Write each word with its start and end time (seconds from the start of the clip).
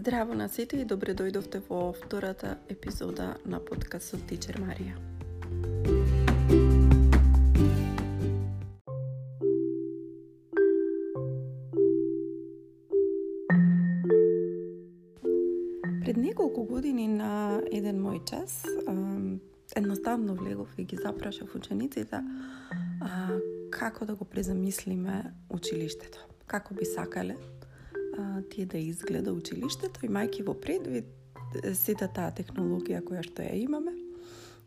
Здраво 0.00 0.34
на 0.34 0.48
сите 0.48 0.78
и 0.80 0.84
добре 0.88 1.12
дојдовте 1.12 1.58
во 1.68 1.92
втората 1.92 2.54
епизода 2.72 3.34
на 3.44 3.58
подкастот 3.60 4.22
Тичер 4.30 4.56
Марија. 4.56 4.94
Пред 16.00 16.16
неколку 16.16 16.64
години 16.64 17.04
на 17.04 17.60
еден 17.68 18.00
мој 18.00 18.24
час, 18.24 18.64
едноставно 19.76 20.34
влегов 20.34 20.72
и 20.78 20.88
ги 20.88 20.96
запрашав 20.96 21.52
учениците 21.54 22.24
како 23.70 24.08
да 24.08 24.16
го 24.16 24.24
презамислиме 24.24 25.22
училиштето. 25.50 26.24
Како 26.46 26.74
би 26.74 26.88
сакале 26.88 27.36
а, 28.20 28.42
тие 28.50 28.66
да 28.66 28.78
изгледа 28.78 29.32
училиштето, 29.32 30.06
мајки 30.06 30.44
во 30.44 30.54
предвид 30.54 31.08
сета 31.74 32.08
таа 32.08 32.30
технологија 32.36 33.02
која 33.04 33.24
што 33.26 33.42
ја 33.42 33.56
имаме. 33.64 33.94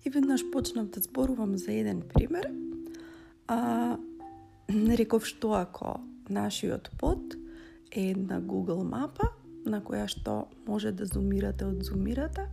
И 0.04 0.10
веднаш 0.10 0.44
почнав 0.52 0.90
да 0.92 1.02
зборувам 1.02 1.58
за 1.58 1.72
еден 1.72 2.02
пример. 2.14 2.50
А, 3.48 3.98
реков 4.70 5.26
што 5.26 5.54
ако 5.54 6.00
нашиот 6.30 6.90
под 7.00 7.38
е 7.92 8.10
една 8.12 8.42
Google 8.42 8.84
мапа 8.84 9.32
на 9.66 9.82
која 9.82 10.08
што 10.08 10.48
може 10.68 10.92
да 10.92 11.06
зумирате 11.06 11.66
од 11.66 11.84
зумирате 11.84 12.48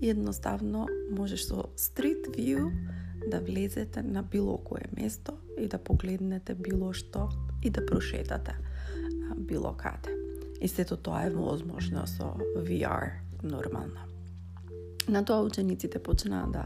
и 0.00 0.10
едноставно 0.10 0.86
можеш 1.10 1.46
со 1.48 1.70
Street 1.76 2.28
View 2.36 2.70
да 3.30 3.40
влезете 3.40 4.02
на 4.02 4.22
било 4.22 4.58
кое 4.58 4.86
место 4.96 5.38
и 5.58 5.68
да 5.68 5.78
погледнете 5.78 6.54
било 6.54 6.92
што 6.92 7.28
и 7.62 7.70
да 7.70 7.86
прошетате 7.86 8.54
било 9.36 9.72
каде. 9.76 10.15
И 10.60 10.68
сето 10.68 10.96
тоа 10.96 11.26
е 11.26 11.30
возможно 11.30 12.06
со 12.06 12.34
VR 12.56 13.10
нормално. 13.42 14.06
На 15.08 15.24
тоа 15.24 15.42
учениците 15.46 15.98
почнаа 16.02 16.48
да 16.50 16.64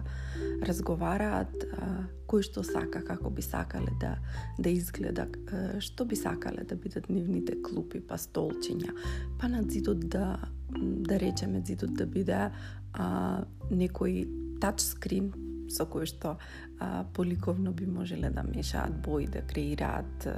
разговараат 0.64 1.52
а, 1.76 1.88
кој 2.24 2.46
што 2.46 2.62
сака, 2.64 3.02
како 3.04 3.28
би 3.30 3.42
сакале 3.44 3.92
да 4.00 4.14
да 4.58 4.70
изгледа, 4.72 5.26
а, 5.28 5.80
што 5.80 6.06
би 6.08 6.16
сакале 6.16 6.64
да 6.64 6.76
бидат 6.76 7.10
нивните 7.10 7.58
клупи, 7.60 8.00
па 8.00 8.16
столчиња, 8.16 8.94
па 9.40 9.48
на 9.48 9.62
зидот 9.68 10.08
да 10.08 10.38
да 10.70 11.18
речеме 11.20 11.60
зидот 11.66 11.92
да 11.98 12.06
биде 12.06 12.48
а, 12.94 13.44
некој 13.70 14.24
тачскрин 14.60 15.32
со 15.68 15.84
кој 15.84 16.08
што 16.08 16.36
а, 16.78 17.04
поликовно 17.12 17.72
би 17.76 17.86
можеле 17.86 18.30
да 18.30 18.42
мешаат 18.42 18.96
бои, 19.04 19.26
да 19.26 19.42
креираат 19.42 20.28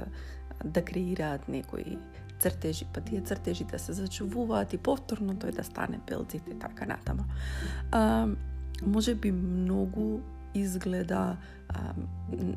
да 0.63 0.81
креираат 0.81 1.47
некои 1.47 1.97
цртежи, 2.39 2.85
па 2.93 3.01
тие 3.01 3.21
цртежи 3.21 3.63
да 3.63 3.79
се 3.79 3.93
зачувуваат 3.93 4.73
и 4.73 4.77
повторно 4.77 5.33
тој 5.33 5.55
да 5.55 5.63
стане 5.63 5.99
пелците 6.07 6.51
и 6.51 6.59
така 6.59 6.85
натаму. 6.85 7.23
А, 7.91 8.27
може 8.85 9.15
би 9.15 9.31
многу 9.31 10.19
изгледа 10.53 11.37
а, 11.69 11.93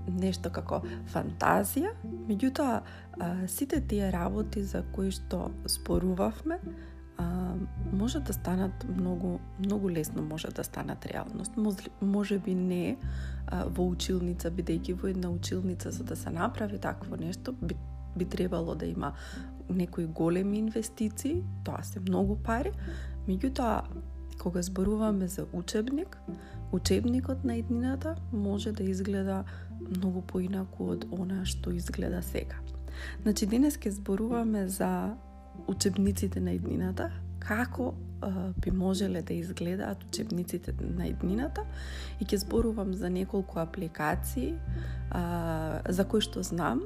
нешто 0.08 0.50
како 0.52 0.82
фантазија, 1.12 1.94
меѓутоа 2.28 2.82
сите 3.48 3.80
тие 3.80 4.10
работи 4.12 4.62
за 4.62 4.82
кои 4.92 5.10
што 5.10 5.50
спорувавме, 5.66 6.60
а, 7.16 7.54
може 7.92 8.20
да 8.20 8.32
станат 8.32 8.84
многу 8.96 9.38
многу 9.58 9.90
лесно 9.90 10.22
може 10.22 10.48
да 10.48 10.64
станат 10.64 11.06
реалност. 11.06 11.56
Може, 11.56 11.88
може 12.00 12.38
би 12.38 12.54
не 12.54 12.96
а, 13.46 13.64
во 13.64 13.88
училница 13.88 14.50
бидејќи 14.50 15.00
во 15.00 15.08
една 15.08 15.30
училница 15.30 15.90
за 15.90 16.04
да 16.04 16.16
се 16.16 16.30
направи 16.30 16.78
такво 16.78 17.16
нешто 17.16 17.52
би 17.52 17.76
би 18.16 18.24
требало 18.24 18.74
да 18.74 18.86
има 18.86 19.12
некои 19.70 20.06
големи 20.06 20.58
инвестиции, 20.58 21.42
тоа 21.64 21.82
се 21.82 22.00
многу 22.00 22.36
пари, 22.36 22.72
меѓутоа 23.28 23.82
кога 24.38 24.62
зборуваме 24.62 25.28
за 25.28 25.46
учебник, 25.52 26.18
учебникот 26.72 27.44
на 27.44 27.56
еднината 27.56 28.16
може 28.32 28.72
да 28.72 28.84
изгледа 28.84 29.44
многу 29.96 30.22
поинаку 30.22 30.90
од 30.94 31.06
она 31.10 31.44
што 31.44 31.70
изгледа 31.70 32.22
сега. 32.22 32.58
Значи 33.22 33.46
денес 33.46 33.78
ќе 33.78 33.90
зборуваме 33.98 34.68
за 34.68 35.16
учебниците 35.68 36.40
на 36.40 36.52
еднината, 36.56 37.10
како 37.38 37.94
а, 38.20 38.52
би 38.62 38.70
можеле 38.70 39.22
да 39.22 39.34
изгледаат 39.34 40.04
учебниците 40.04 40.74
на 40.80 41.06
еднината 41.06 41.64
и 42.20 42.24
ќе 42.24 42.36
зборувам 42.36 42.94
за 42.94 43.10
неколку 43.10 43.58
апликации 43.58 44.54
а, 45.10 45.82
за 45.88 46.04
кои 46.04 46.20
што 46.20 46.42
знам 46.42 46.82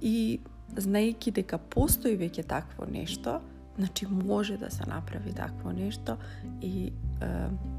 и 0.00 0.40
знаејќи 0.76 1.32
дека 1.40 1.58
постои 1.58 2.16
веќе 2.16 2.46
такво 2.48 2.86
нешто, 2.90 3.40
значи 3.78 4.06
може 4.06 4.56
да 4.58 4.70
се 4.70 4.86
направи 4.86 5.32
такво 5.32 5.72
нешто 5.72 6.16
и 6.62 6.92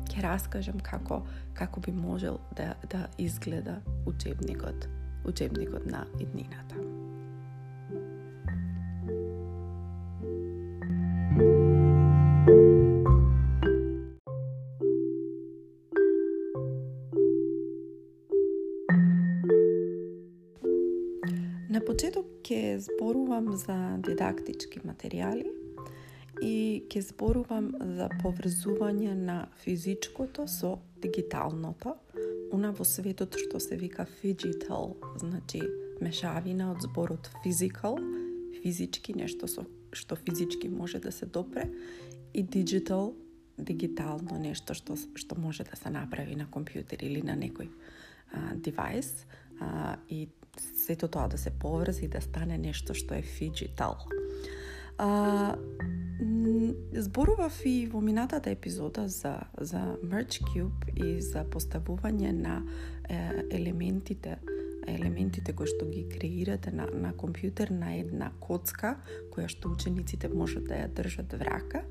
ќе 0.09 0.21
раскажам 0.23 0.79
како 0.79 1.23
како 1.53 1.79
би 1.79 1.91
можел 1.91 2.39
да 2.55 2.73
да 2.91 3.07
изгледа 3.17 3.81
учебникот, 4.05 4.87
учебникот 5.25 5.85
на 5.85 6.05
иднината. 6.19 6.88
Зборувам 22.79 23.53
за 23.57 23.97
дидактички 24.03 24.81
материјали 24.85 25.47
и 26.41 26.83
ќе 26.87 27.01
зборувам 27.11 27.71
за 27.97 28.09
поврзување 28.21 29.13
на 29.15 29.47
физичкото 29.63 30.47
со 30.47 30.77
дигиталното, 31.03 31.95
она 32.51 32.71
во 32.71 32.85
светот 32.87 33.35
што 33.39 33.59
се 33.59 33.75
вика 33.77 34.05
фиджитал, 34.21 34.95
значи 35.19 35.61
мешавина 36.01 36.71
од 36.71 36.85
зборот 36.87 37.29
физикал, 37.43 37.99
физички, 38.63 39.13
нешто 39.13 39.47
со 39.47 39.67
што 39.91 40.15
физички 40.15 40.69
може 40.69 40.99
да 40.99 41.11
се 41.11 41.25
допре, 41.25 41.69
и 42.33 42.45
digital, 42.45 43.13
дигитално, 43.57 44.37
нешто 44.39 44.73
што, 44.73 44.95
што 45.15 45.35
може 45.35 45.65
да 45.65 45.75
се 45.75 45.89
направи 45.89 46.35
на 46.35 46.45
компјутер 46.47 47.03
или 47.03 47.21
на 47.25 47.35
некој 47.35 47.67
а, 48.31 48.55
девайс, 48.55 49.25
и 50.09 50.29
сето 50.57 51.07
тоа 51.07 51.27
да 51.27 51.37
се 51.37 51.51
поврзи 51.51 52.05
и 52.05 52.07
да 52.07 52.21
стане 52.21 52.57
нешто 52.57 52.93
што 52.93 53.15
е 53.15 53.21
фиджитал. 53.21 53.97
А, 54.97 55.55
зборував 56.93 57.61
и 57.65 57.87
во 57.87 58.01
минатата 58.01 58.49
епизода 58.49 59.07
за, 59.07 59.39
за 59.57 59.95
Merge 60.03 60.43
Cube 60.43 60.91
и 60.95 61.21
за 61.21 61.45
поставување 61.45 62.31
на 62.31 62.61
е, 63.09 63.45
елементите 63.51 64.39
елементите 64.89 65.53
кои 65.53 65.67
што 65.69 65.85
ги 65.89 66.05
креирате 66.09 66.71
на, 66.73 66.87
на 66.89 67.11
компјутер 67.13 67.71
на 67.71 67.93
една 67.99 68.31
коцка 68.41 68.95
која 69.33 69.49
што 69.51 69.69
учениците 69.69 70.29
можат 70.33 70.67
да 70.69 70.81
ја 70.81 70.89
држат 70.95 71.35
врака 71.37 71.83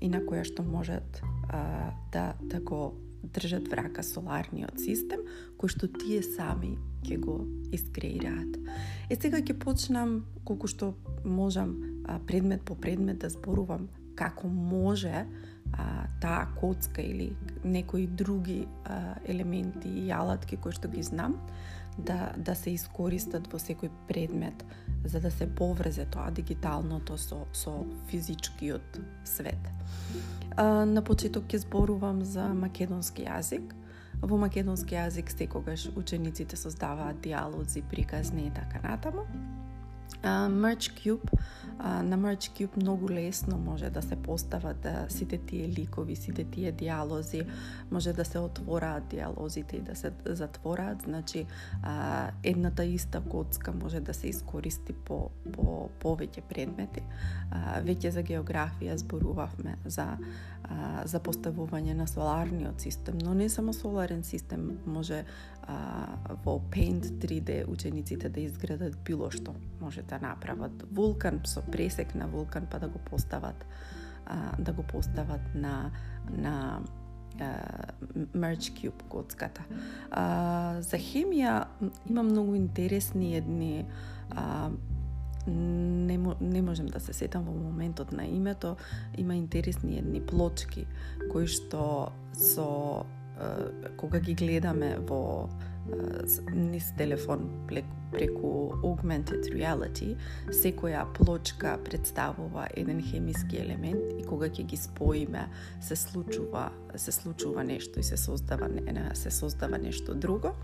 и 0.00 0.10
на 0.12 0.20
која 0.20 0.44
што 0.44 0.62
можат 0.62 1.22
а, 1.48 1.92
да, 2.12 2.34
да 2.40 2.60
го 2.60 2.94
држат 3.32 3.68
врака 3.72 4.02
соларниот 4.02 4.80
систем, 4.80 5.24
кој 5.58 5.72
што 5.72 5.88
тие 5.88 6.22
сами 6.22 6.76
ќе 7.04 7.18
го 7.20 7.40
искреираат. 7.72 8.58
Е 9.10 9.16
сега 9.16 9.40
ќе 9.40 9.56
почнам 9.60 10.24
колку 10.44 10.68
што 10.68 10.94
можам 11.24 11.76
предмет 12.26 12.64
по 12.64 12.76
предмет 12.76 13.18
да 13.24 13.28
зборувам 13.32 13.88
како 14.14 14.48
може 14.48 15.24
а, 15.72 16.06
таа 16.20 16.46
коцка 16.60 17.02
или 17.02 17.32
некои 17.64 18.06
други 18.06 18.66
а, 18.84 19.16
елементи 19.26 19.88
и 19.88 20.10
алатки 20.12 20.56
кои 20.56 20.72
што 20.72 20.88
ги 20.88 21.02
знам 21.02 21.40
да, 21.98 22.32
да 22.36 22.54
се 22.54 22.74
искористат 22.74 23.46
во 23.52 23.58
секој 23.58 23.90
предмет 24.08 24.64
за 25.04 25.20
да 25.20 25.30
се 25.30 25.46
поврзе 25.46 26.04
тоа 26.04 26.30
дигиталното 26.30 27.18
со, 27.18 27.44
со 27.52 27.84
физичкиот 28.08 29.00
свет. 29.24 29.70
А, 30.56 30.84
на 30.84 31.02
почеток 31.04 31.44
ќе 31.48 31.64
зборувам 31.66 32.24
за 32.24 32.48
македонски 32.54 33.28
јазик. 33.28 33.74
Во 34.22 34.38
македонски 34.40 34.96
јазик 34.96 35.30
секогаш 35.30 35.90
учениците 35.96 36.56
создаваат 36.56 37.20
диалози, 37.20 37.82
приказни 37.82 38.46
и 38.46 38.50
така 38.50 38.80
натаму. 38.88 39.26
Merge 40.24 40.90
Cube, 40.96 41.28
на 41.78 42.18
Merge 42.18 42.50
Cube 42.50 42.82
многу 42.82 43.10
лесно 43.10 43.58
може 43.58 43.90
да 43.90 44.02
се 44.02 44.16
постават 44.16 44.80
да, 44.80 45.06
сите 45.08 45.38
тие 45.38 45.68
ликови, 45.68 46.16
сите 46.16 46.44
тие 46.44 46.72
диалози, 46.72 47.42
може 47.90 48.12
да 48.12 48.24
се 48.24 48.38
отвораат 48.38 49.08
диалозите 49.08 49.76
и 49.76 49.80
да 49.80 49.96
се 49.96 50.12
затвораат, 50.24 51.02
значи 51.02 51.46
едната 52.42 52.84
иста 52.84 53.20
коцка 53.20 53.72
може 53.82 54.00
да 54.00 54.14
се 54.14 54.28
искористи 54.28 54.92
по, 54.92 55.30
по 55.52 55.88
повеќе 56.00 56.42
предмети. 56.48 57.02
Веќе 57.84 58.08
за 58.08 58.22
географија 58.22 58.96
зборувавме 58.96 59.76
за 59.84 60.16
за 61.04 61.20
поставување 61.20 61.92
на 61.94 62.06
соларниот 62.08 62.80
систем, 62.80 63.18
но 63.20 63.34
не 63.34 63.48
само 63.48 63.72
соларен 63.72 64.22
систем, 64.24 64.78
може 64.86 65.24
а, 65.66 66.16
во 66.44 66.60
Paint 66.70 67.04
3D 67.20 67.64
учениците 67.68 68.28
да 68.28 68.40
изградат 68.40 68.96
било 69.04 69.30
што. 69.30 69.54
Може 69.80 70.02
да 70.02 70.18
направат 70.18 70.84
вулкан 70.92 71.40
со 71.44 71.62
пресек 71.62 72.14
на 72.14 72.28
вулкан 72.28 72.66
па 72.70 72.78
да 72.78 72.88
го 72.88 72.98
постават 72.98 73.66
а, 74.26 74.56
да 74.58 74.72
го 74.72 74.82
постават 74.82 75.54
на 75.54 75.90
на 76.30 76.80
Merge 78.34 78.70
Cube 78.72 79.02
коцката. 79.08 79.64
А, 80.10 80.80
за 80.80 80.96
хемија 80.96 81.66
има 82.08 82.22
многу 82.22 82.54
интересни 82.54 83.36
едни 83.36 83.86
а, 84.30 84.70
не, 85.46 86.18
не 86.40 86.62
можем 86.62 86.86
да 86.86 87.00
се 87.00 87.12
сетам 87.12 87.44
во 87.44 87.52
моментот 87.52 88.12
на 88.12 88.26
името, 88.26 88.76
има 89.18 89.34
интересни 89.34 89.98
едни 89.98 90.20
плочки 90.20 90.86
кои 91.32 91.46
што 91.46 92.12
со 92.32 93.04
кога 93.96 94.20
ги 94.20 94.34
гледаме 94.34 94.96
во 95.08 95.48
низ 96.52 96.92
телефон 96.96 97.50
преку 98.14 98.72
augmented 98.82 99.48
reality, 99.52 100.14
секоја 100.54 101.04
плочка 101.16 101.74
представува 101.84 102.68
еден 102.76 103.02
хемиски 103.02 103.58
елемент 103.58 104.14
и 104.18 104.22
кога 104.24 104.48
ќе 104.48 104.64
ги 104.70 104.78
споиме 104.78 105.48
се 105.82 105.96
случува 105.96 106.70
се 106.96 107.12
случува 107.12 107.64
нешто 107.64 108.00
и 108.00 108.02
се 108.02 108.16
создава 108.16 108.70
се 109.14 109.30
создава 109.30 109.78
нешто 109.78 110.14
друго. 110.14 110.54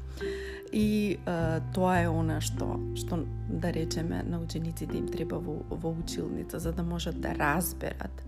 И 0.73 1.19
е, 1.27 1.61
тоа 1.75 1.99
е 2.03 2.09
она 2.09 2.41
што 2.41 2.79
што 2.95 3.25
да 3.49 3.73
речеме 3.75 4.23
на 4.23 4.41
учениците 4.41 4.97
им 4.97 5.09
треба 5.09 5.39
во, 5.39 5.61
во 5.71 5.91
училница 5.91 6.59
за 6.59 6.73
да 6.73 6.83
можат 6.83 7.21
да 7.21 7.35
разберат 7.35 8.25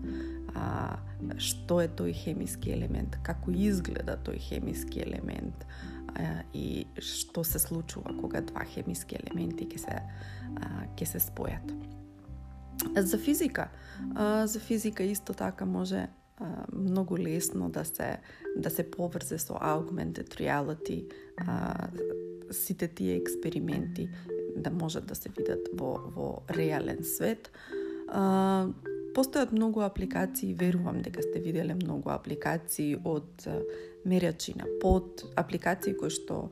а, 0.55 0.97
што 1.37 1.81
е 1.81 1.89
тој 1.89 2.13
хемиски 2.13 2.71
елемент, 2.71 3.17
како 3.23 3.51
изгледа 3.51 4.17
тој 4.25 4.39
хемиски 4.39 5.01
елемент, 5.05 5.65
и 6.53 6.85
што 7.01 7.43
се 7.43 7.59
случува 7.59 8.13
кога 8.19 8.41
два 8.41 8.65
хемиски 8.69 9.17
елементи 9.17 9.65
ќе 9.65 9.79
се 9.81 9.99
ќе 10.97 11.07
се 11.09 11.21
спојат. 11.23 11.73
За 12.97 13.17
физика, 13.17 13.69
за 14.45 14.59
физика 14.59 15.03
исто 15.03 15.33
така 15.33 15.65
може 15.65 16.07
многу 16.73 17.17
лесно 17.17 17.69
да 17.69 17.85
се 17.85 18.17
да 18.57 18.69
се 18.69 18.83
поврзе 18.91 19.37
со 19.37 19.53
augmented 19.53 20.35
reality 20.37 21.05
сите 22.51 22.87
тие 22.87 23.15
експерименти 23.15 24.09
да 24.57 24.69
можат 24.69 25.05
да 25.05 25.15
се 25.15 25.29
видат 25.29 25.69
во 25.73 25.97
во 26.15 26.43
реален 26.49 27.03
свет. 27.03 27.49
Постојат 29.13 29.51
многу 29.53 29.83
апликации, 29.85 30.55
верувам 30.57 31.01
дека 31.05 31.21
сте 31.21 31.39
виделе 31.39 31.75
многу 31.77 32.09
апликации 32.09 32.95
од 32.97 33.45
мерачи 34.09 34.55
на 34.57 34.65
пот, 34.81 35.21
апликации 35.37 35.93
кои 35.93 36.09
што 36.09 36.49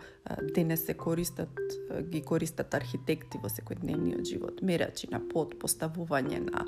денес 0.55 0.85
се 0.85 0.93
користат, 0.93 1.57
ги 2.13 2.21
користат 2.21 2.75
архитекти 2.77 3.41
во 3.41 3.49
секојдневниот 3.49 4.29
живот, 4.29 4.61
мерачи 4.61 5.09
на 5.11 5.19
пот, 5.33 5.57
поставување 5.59 6.43
на, 6.45 6.65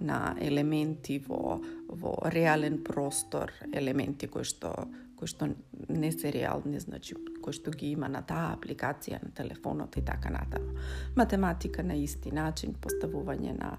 на 0.00 0.20
елементи 0.40 1.18
во, 1.26 1.58
во 1.88 2.14
реален 2.30 2.78
простор, 2.86 3.52
елементи 3.72 4.30
кои 4.30 4.46
што 4.46 4.76
кои 5.22 5.30
што 5.30 5.46
не 5.86 6.08
се 6.10 6.32
реални, 6.34 6.80
значи 6.82 7.14
кои 7.14 7.54
што 7.54 7.70
ги 7.70 7.92
има 7.94 8.08
на 8.10 8.24
таа 8.26 8.56
апликација 8.56 9.20
на 9.22 9.30
телефонот 9.30 9.94
и 9.96 10.02
така 10.02 10.32
натаму. 10.34 10.74
Математика 11.14 11.84
на 11.86 11.94
исти 11.94 12.32
начин, 12.34 12.74
поставување 12.74 13.54
на 13.54 13.76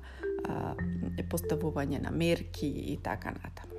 а, 0.49 0.75
поставување 1.29 2.01
на 2.03 2.11
мерки 2.11 2.67
и 2.67 2.97
така 3.03 3.31
натаму 3.31 3.73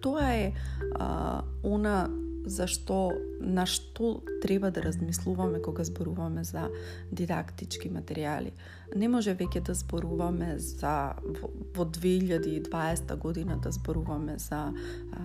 тоа 0.00 0.34
е 0.34 0.52
а, 0.98 1.42
она 1.62 2.08
за 2.44 2.66
што 2.68 3.16
на 3.40 3.64
што 3.64 4.20
треба 4.42 4.68
да 4.70 4.82
размислуваме 4.84 5.62
кога 5.64 5.84
зборуваме 5.84 6.44
за 6.44 6.68
дидактички 7.12 7.88
материјали. 7.88 8.52
Не 8.96 9.08
може 9.08 9.32
веќе 9.32 9.62
да 9.64 9.74
зборуваме 9.74 10.58
за 10.58 11.16
во, 11.24 11.48
во 11.76 11.84
2020 11.88 13.16
година 13.16 13.56
да 13.56 13.72
зборуваме 13.72 14.36
за 14.38 14.68
а, 14.68 14.72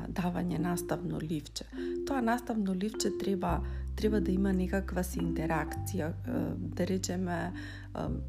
давање 0.07 0.59
наставно 0.59 1.19
ливче. 1.19 1.67
Тоа 2.07 2.21
наставно 2.21 2.73
ливче 2.73 3.11
треба 3.19 3.59
треба 3.99 4.21
да 4.23 4.31
има 4.31 4.53
некаква 4.55 5.03
си 5.03 5.19
интеракција, 5.19 6.13
да 6.55 6.85
речеме 6.87 7.51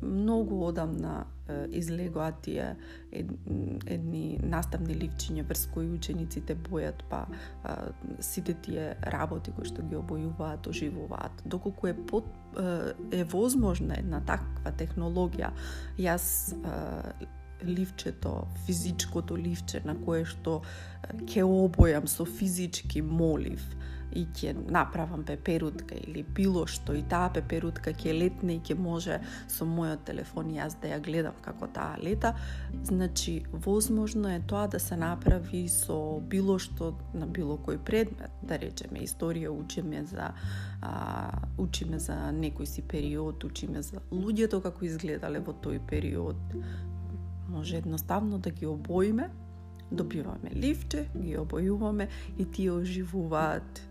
многу 0.03 0.65
одамна 0.67 1.27
излегоа 1.71 2.33
тие 2.43 2.73
едни 3.15 4.39
наставни 4.43 4.97
ливчиња 4.99 5.45
врз 5.47 5.67
кои 5.75 5.87
учениците 5.95 6.57
бојат 6.69 7.05
па 7.11 7.25
сите 8.19 8.57
тие 8.67 8.95
работи 9.15 9.55
кои 9.55 9.69
што 9.71 9.87
ги 9.87 9.99
обојуваат, 9.99 10.67
оживуваат. 10.71 11.43
Доколку 11.45 11.87
е 11.87 11.95
под, 11.95 12.27
е 13.13 13.25
возможна 13.31 13.99
една 13.99 14.23
таква 14.27 14.75
технологија, 14.75 15.53
јас 15.99 16.55
ливчето, 17.63 18.49
физичкото 18.67 19.37
ливче 19.37 19.83
на 19.85 19.95
кое 19.95 20.25
што 20.25 20.63
ќе 21.31 21.45
обојам 21.45 22.09
со 22.09 22.25
физички 22.25 23.03
молив, 23.03 23.63
и 24.12 24.27
ќе 24.27 24.55
направам 24.71 25.25
пеперутка 25.25 25.95
или 25.95 26.23
било 26.23 26.67
што 26.67 26.95
и 26.99 27.03
таа 27.03 27.31
пеперутка 27.35 27.93
ќе 27.93 28.15
летне 28.17 28.57
и 28.59 28.62
ќе 28.65 28.77
може 28.79 29.19
со 29.49 29.67
мојот 29.69 30.05
телефон 30.09 30.51
јас 30.55 30.77
да 30.83 30.93
ја 30.95 31.01
гледам 31.05 31.37
како 31.45 31.69
таа 31.75 31.99
лета, 32.03 32.35
значи 32.85 33.41
возможно 33.53 34.31
е 34.31 34.41
тоа 34.47 34.67
да 34.69 34.81
се 34.81 34.97
направи 34.97 35.67
со 35.69 36.21
било 36.21 36.59
што 36.59 36.95
на 37.15 37.27
било 37.27 37.59
кој 37.59 37.79
предмет, 37.79 38.31
да 38.43 38.59
речеме 38.59 39.05
историја 39.07 39.51
учиме 39.51 40.05
за 40.05 40.33
а, 40.83 40.93
учиме 41.59 41.99
за 41.99 42.17
некој 42.35 42.67
си 42.67 42.83
период, 42.83 43.45
учиме 43.45 43.83
за 43.83 44.03
луѓето 44.11 44.62
како 44.62 44.85
изгледале 44.85 45.41
во 45.45 45.53
тој 45.53 45.81
период. 45.87 46.37
Може 47.51 47.79
едноставно 47.79 48.39
да 48.39 48.51
ги 48.51 48.67
обоиме 48.67 49.31
добиваме 49.91 50.51
лифче, 50.55 51.07
ги 51.17 51.37
обојуваме 51.39 52.07
и 52.39 52.47
тие 52.47 52.73
оживуваат 52.73 53.83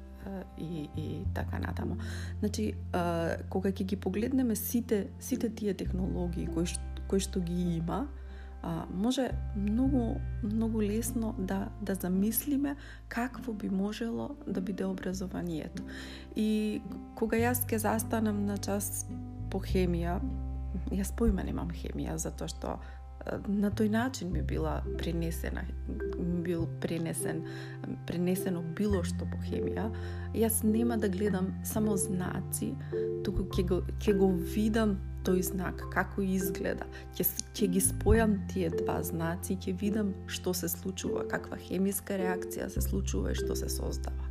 и, 0.57 0.89
и 0.97 1.25
така 1.33 1.59
натаму. 1.59 1.97
Значи, 2.39 2.73
а, 2.93 3.37
кога 3.49 3.71
ќе 3.71 3.83
ги 3.83 3.95
погледнеме 3.95 4.55
сите, 4.55 5.07
сите 5.19 5.49
тие 5.49 5.73
технологии 5.73 6.47
кои, 6.47 6.65
кои 7.07 7.19
што 7.19 7.39
ги 7.39 7.77
има, 7.77 8.07
а, 8.61 8.85
може 8.93 9.31
многу 9.55 10.19
многу 10.43 10.81
лесно 10.81 11.35
да 11.37 11.69
да 11.81 11.95
замислиме 11.95 12.75
какво 13.07 13.53
би 13.53 13.69
можело 13.69 14.35
да 14.47 14.61
биде 14.61 14.85
образованието. 14.85 15.83
И 16.35 16.81
кога 17.15 17.37
јас 17.37 17.65
ќе 17.65 17.77
застанам 17.77 18.45
на 18.45 18.57
час 18.57 19.07
по 19.49 19.59
хемија, 19.59 20.19
јас 20.91 21.15
поима 21.15 21.43
немам 21.43 21.71
хемија 21.71 22.15
затоа 22.15 22.47
што 22.47 22.79
на 23.47 23.71
тој 23.71 23.89
начин 23.89 24.31
ми 24.31 24.41
била 24.41 24.79
пренесена, 24.97 25.65
бил 26.43 26.67
пренесен, 26.81 27.43
пренесено 28.07 28.63
било 28.75 29.03
што 29.03 29.27
по 29.29 29.37
хемија, 29.43 29.89
јас 30.33 30.63
нема 30.63 30.97
да 30.97 31.09
гледам 31.09 31.53
само 31.63 31.97
знаци, 31.97 32.73
туку 33.25 33.45
ќе 33.51 33.67
го, 33.67 33.81
ќе 33.99 34.15
го 34.17 34.31
видам 34.55 34.97
тој 35.27 35.43
знак, 35.43 35.83
како 35.93 36.23
изгледа. 36.23 36.87
Ќе, 37.17 37.27
ќе 37.53 37.69
ги 37.75 37.83
спојам 37.83 38.37
тие 38.51 38.71
два 38.71 38.99
знаци, 39.03 39.57
ќе 39.59 39.75
видам 39.81 40.13
што 40.31 40.53
се 40.55 40.71
случува, 40.71 41.25
каква 41.29 41.59
хемиска 41.59 42.17
реакција 42.19 42.69
се 42.71 42.83
случува 42.85 43.33
и 43.33 43.39
што 43.39 43.57
се 43.59 43.69
создава. 43.69 44.29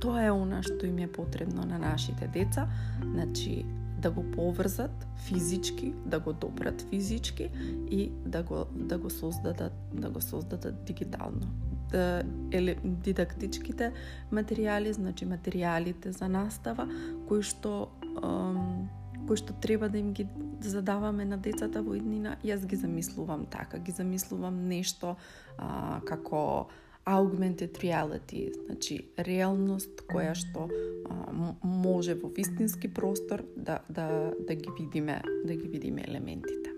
Тоа 0.00 0.26
е 0.28 0.32
она 0.32 0.62
што 0.64 0.86
им 0.86 1.00
е 1.00 1.08
потребно 1.08 1.64
на 1.68 1.78
нашите 1.80 2.28
деца, 2.32 2.68
значи 3.02 3.64
да 4.00 4.10
го 4.10 4.24
поврзат 4.30 5.06
физички, 5.16 5.94
да 6.06 6.20
го 6.20 6.32
допрат 6.32 6.82
физички 6.90 7.50
и 7.90 8.10
да 8.26 8.42
го 8.42 8.64
да 8.74 8.98
го 8.98 9.10
создадат 9.10 9.72
да 9.92 10.10
го 10.10 10.20
создадат 10.20 10.84
дигитално. 10.84 11.46
Да, 11.90 12.22
еле, 12.52 12.76
дидактичките 12.84 13.92
материјали, 14.32 14.90
значи 14.90 15.26
материјалите 15.26 16.14
за 16.14 16.28
настава 16.28 16.86
кои 17.28 17.42
што 17.42 17.90
ем, 18.22 18.86
кои 19.26 19.36
што 19.36 19.52
треба 19.60 19.88
да 19.88 19.98
им 19.98 20.12
ги 20.12 20.28
задаваме 20.60 21.24
на 21.24 21.36
децата 21.38 21.82
во 21.82 21.96
иднина, 21.98 22.36
јас 22.46 22.66
ги 22.66 22.76
замислувам 22.76 23.46
така, 23.50 23.78
ги 23.78 23.92
замислувам 23.92 24.68
нешто 24.68 25.16
а, 25.58 26.00
како 26.06 26.68
augmented 27.06 27.78
reality, 27.82 28.50
значи 28.66 29.00
реалност 29.18 30.02
која 30.08 30.34
што 30.34 30.68
а, 31.08 31.54
може 31.62 32.14
во 32.14 32.28
вистински 32.28 32.88
простор 32.88 33.44
да, 33.56 33.80
да, 33.88 34.32
да 34.46 34.54
ги 34.54 34.70
видиме, 34.78 35.22
да 35.44 35.54
ги 35.54 35.68
видиме 35.68 36.04
елементите. 36.08 36.70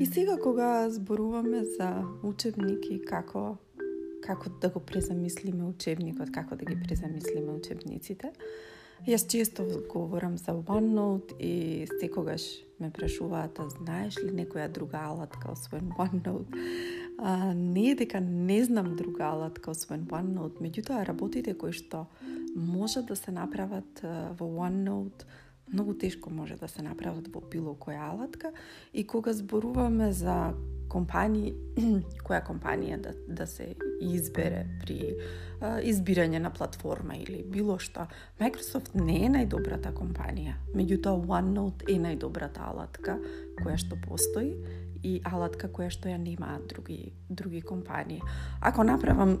И 0.00 0.06
сега 0.06 0.38
кога 0.42 0.90
зборуваме 0.90 1.64
за 1.64 2.04
учебники 2.22 3.00
како 3.04 3.56
како 4.20 4.50
да 4.60 4.68
го 4.68 4.80
презамислиме 4.80 5.64
учебникот, 5.64 6.30
како 6.32 6.56
да 6.56 6.64
ги 6.64 6.76
презамислиме 6.82 7.52
учебниците, 7.52 8.32
Јас 9.08 9.24
често 9.28 9.64
говорам 9.88 10.36
за 10.38 10.52
OneNote 10.52 11.38
и 11.38 11.86
секогаш 12.00 12.42
ме 12.78 12.90
прашуваат, 12.90 13.58
а 13.58 13.68
знаеш 13.68 14.18
ли 14.20 14.28
некоја 14.28 14.68
друга 14.68 15.00
алатка 15.08 15.52
освен 15.52 15.92
OneNote? 15.96 16.64
А, 17.18 17.54
не 17.54 17.90
е 17.90 17.94
дека 17.94 18.20
не 18.20 18.64
знам 18.64 18.96
друга 18.96 19.24
алатка 19.32 19.70
освен 19.70 20.04
OneNote, 20.04 20.60
меѓутоа 20.60 21.06
работите 21.08 21.54
кои 21.56 21.72
што 21.72 22.06
може 22.54 23.02
да 23.08 23.16
се 23.16 23.32
направат 23.32 24.04
во 24.36 24.48
OneNote, 24.68 25.24
многу 25.72 25.94
тешко 25.94 26.30
може 26.30 26.56
да 26.56 26.68
се 26.68 26.82
направат 26.82 27.28
во 27.28 27.40
било 27.40 27.74
која 27.74 28.10
алатка 28.10 28.52
и 28.94 29.06
кога 29.06 29.32
зборуваме 29.32 30.12
за 30.12 30.52
компании, 30.90 31.54
која 32.26 32.42
компанија 32.46 32.98
да, 33.00 33.14
да 33.28 33.46
се 33.46 33.74
избере 34.00 34.66
при 34.82 35.14
а, 35.60 35.78
избирање 35.80 36.40
на 36.42 36.50
платформа 36.50 37.16
или 37.16 37.44
било 37.46 37.78
што. 37.78 38.08
Microsoft 38.40 38.94
не 38.98 39.24
е 39.26 39.30
најдобрата 39.30 39.94
компанија, 39.94 40.56
меѓутоа 40.74 41.22
OneNote 41.22 41.86
е 41.88 41.98
најдобрата 42.02 42.66
алатка 42.72 43.18
која 43.62 43.78
што 43.78 44.00
постои 44.08 44.56
и 45.02 45.20
алатка 45.24 45.68
која 45.68 45.90
што 45.90 46.08
ја 46.08 46.18
немаат 46.18 46.68
други 46.68 47.12
други 47.30 47.60
компании. 47.62 48.20
Ако 48.60 48.84
направам 48.84 49.38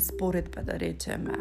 споредба 0.00 0.62
да 0.62 0.78
речеме 0.78 1.34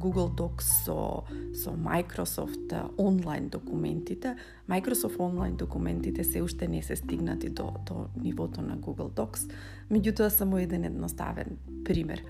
Google 0.00 0.30
Docs 0.34 0.84
со 0.84 1.24
со 1.54 1.70
Microsoft 1.70 2.72
онлайн 2.98 3.48
документите, 3.48 4.36
Microsoft 4.68 5.20
онлайн 5.20 5.56
документите 5.56 6.24
се 6.24 6.42
уште 6.42 6.68
не 6.68 6.82
се 6.82 6.96
стигнати 6.96 7.48
до 7.48 7.74
до 7.86 8.06
нивото 8.16 8.62
на 8.62 8.78
Google 8.78 9.10
Docs, 9.10 9.52
меѓутоа 9.90 10.28
само 10.28 10.58
еден 10.58 10.84
едноставен 10.84 11.58
пример. 11.84 12.22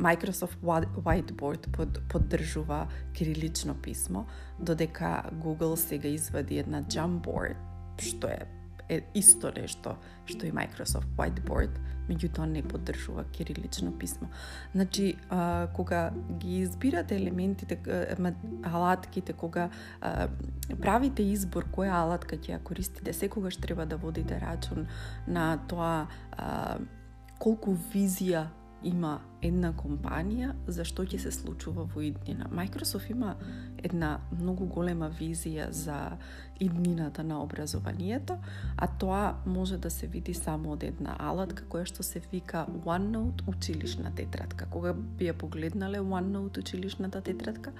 Microsoft 0.00 0.56
Whiteboard 0.62 1.70
под, 1.72 2.00
поддржува 2.08 2.86
кирилично 3.12 3.74
писмо, 3.74 4.24
додека 4.58 5.22
Google 5.34 5.74
сега 5.74 6.08
извади 6.08 6.58
една 6.58 6.82
Jamboard, 6.82 7.56
што 7.98 8.26
е 8.26 8.59
е 8.90 9.00
исто 9.14 9.52
нешто 9.54 9.94
што 10.26 10.46
и 10.46 10.52
Microsoft 10.54 11.08
Whiteboard, 11.18 11.78
меѓутоа 12.10 12.46
не 12.50 12.62
поддржува 12.66 13.24
кирилично 13.34 13.92
писмо. 13.98 14.28
Значи, 14.74 15.16
а, 15.30 15.68
кога 15.74 16.10
ги 16.38 16.60
избирате 16.64 17.16
елементите, 17.16 17.78
алатките, 18.62 19.32
кога 19.32 19.70
а, 20.00 20.28
правите 20.80 21.22
избор 21.22 21.66
која 21.70 22.02
алатка 22.02 22.36
ќе 22.36 22.56
ја 22.56 22.62
користите, 22.62 23.12
секогаш 23.12 23.60
треба 23.62 23.86
да 23.86 23.96
водите 23.96 24.40
рачун 24.40 24.86
на 25.26 25.58
тоа 25.70 26.06
а, 26.32 26.78
колку 27.38 27.76
визија 27.94 28.48
има 28.82 29.18
една 29.42 29.72
компанија 29.76 30.54
за 30.68 30.84
што 30.88 31.04
ќе 31.04 31.18
се 31.20 31.32
случува 31.34 31.84
во 31.84 32.02
иднина. 32.04 32.48
Microsoft 32.52 33.10
има 33.10 33.36
една 33.82 34.18
многу 34.32 34.66
голема 34.66 35.10
визија 35.10 35.70
за 35.70 36.16
иднината 36.60 37.24
на 37.24 37.42
образованието, 37.42 38.36
а 38.76 38.86
тоа 38.86 39.34
може 39.46 39.78
да 39.78 39.90
се 39.90 40.06
види 40.06 40.34
само 40.34 40.72
од 40.72 40.84
една 40.84 41.16
алатка 41.18 41.64
која 41.64 41.88
што 41.88 42.04
се 42.04 42.20
вика 42.32 42.66
OneNote 42.84 43.48
училишна 43.48 44.12
тетрадка. 44.14 44.68
Кога 44.70 44.92
би 44.92 45.30
ја 45.30 45.32
погледнале 45.32 45.98
OneNote 45.98 46.60
училишната 46.60 47.20
тетрадка 47.20 47.72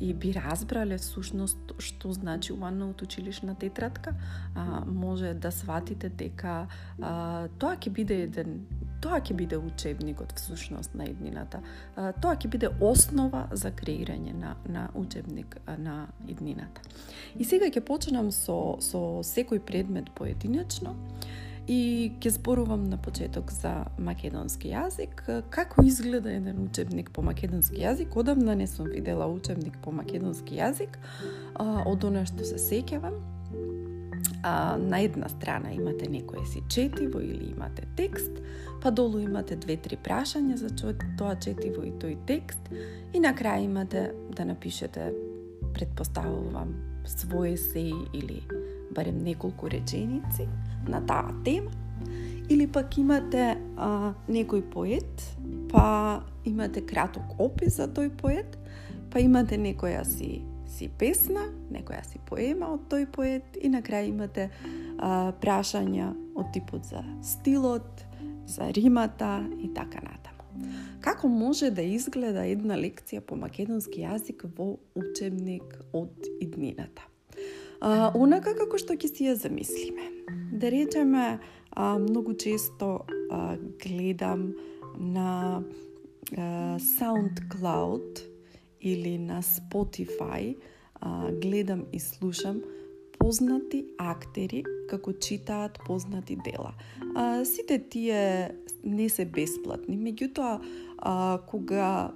и 0.00 0.14
би 0.14 0.34
разбрале 0.34 0.98
всушност 0.98 1.76
што 1.78 2.12
значи 2.12 2.52
OneNote 2.52 3.02
училишна 3.02 3.54
тетрадка, 3.54 4.14
а, 4.54 4.84
може 4.86 5.34
да 5.34 5.52
сватите 5.52 6.08
дека 6.08 6.66
а, 7.02 7.48
тоа 7.58 7.76
ќе 7.76 7.90
биде 7.92 8.22
еден 8.24 8.64
тоа 9.00 9.20
ќе 9.20 9.34
биде 9.36 9.58
учебникот 9.58 10.32
всушност 10.36 10.94
на 10.94 11.06
иднината. 11.10 11.60
Тоа 11.94 12.36
ќе 12.36 12.48
биде 12.48 12.70
основа 12.80 13.46
за 13.52 13.72
креирање 13.72 14.34
на, 14.34 14.56
на 14.68 14.88
учебник 14.94 15.56
на 15.78 16.06
иднината. 16.28 16.82
И 17.36 17.44
сега 17.44 17.70
ќе 17.70 17.84
почнам 17.84 18.32
со, 18.32 18.76
со 18.80 19.22
секој 19.24 19.60
предмет 19.64 20.10
поединечно 20.14 20.94
и 21.68 22.12
ќе 22.20 22.34
зборувам 22.36 22.84
на 22.90 22.98
почеток 23.00 23.52
за 23.52 23.86
македонски 23.98 24.68
јазик. 24.68 25.22
Како 25.50 25.84
изгледа 25.84 26.32
еден 26.32 26.60
учебник 26.64 27.10
по 27.10 27.22
македонски 27.24 27.80
јазик? 27.80 28.16
Одамна 28.16 28.54
не 28.54 28.66
сум 28.66 28.90
видела 28.92 29.26
учебник 29.32 29.78
по 29.82 29.92
македонски 29.92 30.60
јазик. 30.60 30.98
Од 31.60 32.04
она 32.04 32.26
што 32.28 32.44
се 32.44 32.60
сеќавам, 32.60 33.16
а, 34.44 34.76
на 34.76 35.00
една 35.00 35.28
страна 35.28 35.72
имате 35.72 36.08
некое 36.08 36.46
си 36.46 36.62
четиво 36.68 37.20
или 37.20 37.50
имате 37.56 37.82
текст, 37.96 38.30
па 38.82 38.90
долу 38.90 39.18
имате 39.18 39.56
две-три 39.56 39.96
прашања 39.96 40.58
за 40.60 40.68
тоа 41.18 41.38
четиво 41.40 41.80
и 41.80 41.92
тој 41.96 42.18
текст 42.28 42.68
и 43.14 43.20
на 43.24 43.32
крај 43.32 43.64
имате 43.64 44.12
да 44.36 44.44
напишете, 44.44 45.14
предпоставувам, 45.72 46.76
свој 47.08 47.56
есеј 47.56 47.96
или 48.12 48.42
барем 48.92 49.24
неколку 49.24 49.68
реченици 49.68 50.44
на 50.88 51.00
таа 51.00 51.32
тема, 51.44 51.72
или 52.48 52.66
пак 52.66 52.98
имате 53.00 53.56
а, 53.80 54.12
некој 54.28 54.60
поет, 54.60 55.24
па 55.72 56.20
имате 56.44 56.84
краток 56.84 57.40
опис 57.40 57.80
за 57.80 57.88
тој 57.88 58.12
поет, 58.12 58.58
па 59.08 59.24
имате 59.24 59.56
некоја 59.56 60.04
си 60.04 60.44
си 60.74 60.90
песна, 60.98 61.46
некоја 61.72 62.02
си 62.06 62.20
поема 62.26 62.72
од 62.74 62.88
тој 62.90 63.06
поет 63.14 63.58
и 63.60 63.70
на 63.70 63.82
крај 63.84 64.10
имате 64.10 64.48
а, 64.50 65.32
прашања 65.40 66.10
од 66.34 66.50
типот 66.54 66.86
за 66.90 67.04
стилот, 67.22 68.04
за 68.46 68.70
римата 68.76 69.44
и 69.62 69.70
така 69.74 70.02
натаму. 70.02 70.68
Како 71.00 71.28
може 71.28 71.70
да 71.70 71.82
изгледа 71.82 72.46
една 72.46 72.76
лекција 72.78 73.20
по 73.20 73.36
македонски 73.36 74.04
јазик 74.04 74.46
во 74.56 74.76
учебник 74.94 75.76
од 75.92 76.28
иднината? 76.40 77.02
А, 77.80 78.10
онака 78.14 78.54
како 78.56 78.78
што 78.78 78.96
ќе 78.96 79.10
си 79.10 79.28
ја 79.28 79.34
замислиме. 79.38 80.10
Да 80.54 80.70
речеме, 80.70 81.38
а, 81.70 81.98
многу 81.98 82.34
често 82.34 83.04
а, 83.30 83.56
гледам 83.82 84.54
на 84.98 85.62
а, 86.36 86.78
SoundCloud 86.78 88.33
или 88.84 89.18
на 89.18 89.42
Spotify 89.42 90.56
а, 91.00 91.32
гледам 91.32 91.84
и 91.92 92.00
слушам 92.00 92.62
познати 93.18 93.84
актери 93.98 94.64
како 94.90 95.12
читаат 95.12 95.78
познати 95.86 96.36
дела. 96.36 96.74
А, 97.14 97.44
сите 97.44 97.78
тие 97.88 98.52
не 98.84 99.08
се 99.08 99.24
бесплатни, 99.24 99.96
меѓутоа 99.96 100.60
а, 100.98 101.40
кога 101.48 102.12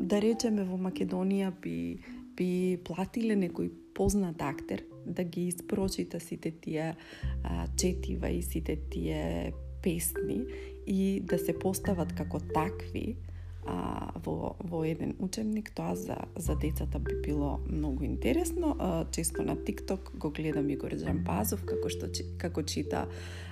да 0.00 0.20
речеме 0.20 0.64
во 0.64 0.80
Македонија 0.80 1.52
би 1.60 2.00
би 2.34 2.80
платиле 2.82 3.36
некој 3.38 3.68
познат 3.94 4.40
актер 4.42 4.82
да 5.06 5.22
ги 5.22 5.46
испрочита 5.52 6.18
сите 6.20 6.50
тие 6.50 6.96
а, 7.44 7.66
четива 7.76 8.28
и 8.28 8.42
сите 8.42 8.76
тие 8.90 9.52
песни 9.82 10.40
и 10.86 11.20
да 11.20 11.38
се 11.38 11.58
постават 11.58 12.12
како 12.16 12.40
такви, 12.40 13.16
а, 13.66 14.12
во, 14.24 14.56
во 14.60 14.84
еден 14.84 15.14
учебник, 15.18 15.70
тоа 15.74 15.94
за, 15.96 16.16
за 16.36 16.56
децата 16.56 16.98
би 16.98 17.14
било 17.24 17.60
многу 17.66 18.04
интересно. 18.04 18.76
А, 18.78 19.04
често 19.10 19.42
на 19.42 19.56
TikTok 19.56 20.18
го 20.18 20.30
гледам 20.30 20.70
Игор 20.70 20.96
Джампазов 20.96 21.64
како 21.64 21.88
што 21.88 22.08
како 22.38 22.62
чита 22.62 23.06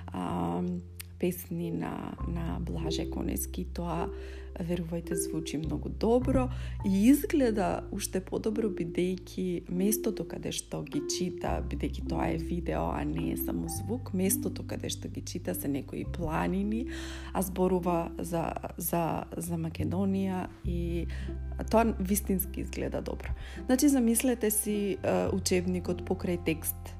а, 0.07 0.63
песни 1.19 1.71
на, 1.71 2.17
на 2.27 2.59
Блаже 2.59 3.09
Конески, 3.09 3.65
тоа 3.73 4.09
верувајте, 4.59 5.15
звучи 5.15 5.57
многу 5.57 5.89
добро 5.89 6.49
и 6.85 7.07
изгледа 7.09 7.83
уште 7.91 8.21
подобро 8.21 8.69
бидејќи 8.69 9.69
местото 9.69 10.25
каде 10.29 10.51
што 10.51 10.83
ги 10.83 11.03
чита, 11.09 11.61
бидејќи 11.69 12.07
тоа 12.09 12.29
е 12.33 12.37
видео, 12.37 12.89
а 12.93 13.03
не 13.05 13.31
е 13.33 13.37
само 13.37 13.69
звук, 13.69 14.13
местото 14.13 14.65
каде 14.67 14.89
што 14.89 15.09
ги 15.09 15.21
чита 15.21 15.55
се 15.55 15.67
некои 15.67 16.05
планини, 16.05 16.87
а 17.33 17.41
зборува 17.41 18.11
за, 18.19 18.45
за, 18.77 19.25
за 19.37 19.57
Македонија 19.57 20.47
и 20.65 21.07
тоа 21.71 21.85
вистински 21.99 22.61
изгледа 22.61 23.01
добро. 23.01 23.33
Значи, 23.65 23.89
замислете 23.89 24.51
си 24.51 24.97
учебникот 25.33 26.03
покрај 26.07 26.43
текст 26.45 26.95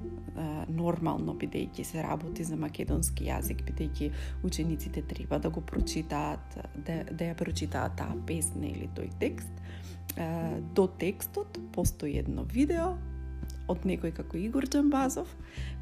нормално 0.68 1.34
бидејќи 1.38 1.84
се 1.84 2.02
работи 2.02 2.44
за 2.44 2.56
македонски 2.58 3.28
јазик, 3.28 3.62
бидејќи 3.68 4.10
учениците 4.44 5.02
треба 5.02 5.38
да 5.38 5.50
го 5.50 5.60
прочитаат, 5.60 6.58
да, 6.74 7.04
да 7.10 7.30
ја 7.30 7.36
прочитаа 7.44 7.92
таа 7.92 8.16
песна 8.26 8.64
или 8.72 8.88
тој 8.96 9.12
текст. 9.20 9.52
До 10.74 10.88
текстот 10.88 11.58
постои 11.74 12.16
едно 12.18 12.44
видео 12.48 12.94
од 13.68 13.84
некој 13.88 14.12
како 14.16 14.38
Игор 14.40 14.66
Джамбазов, 14.68 15.28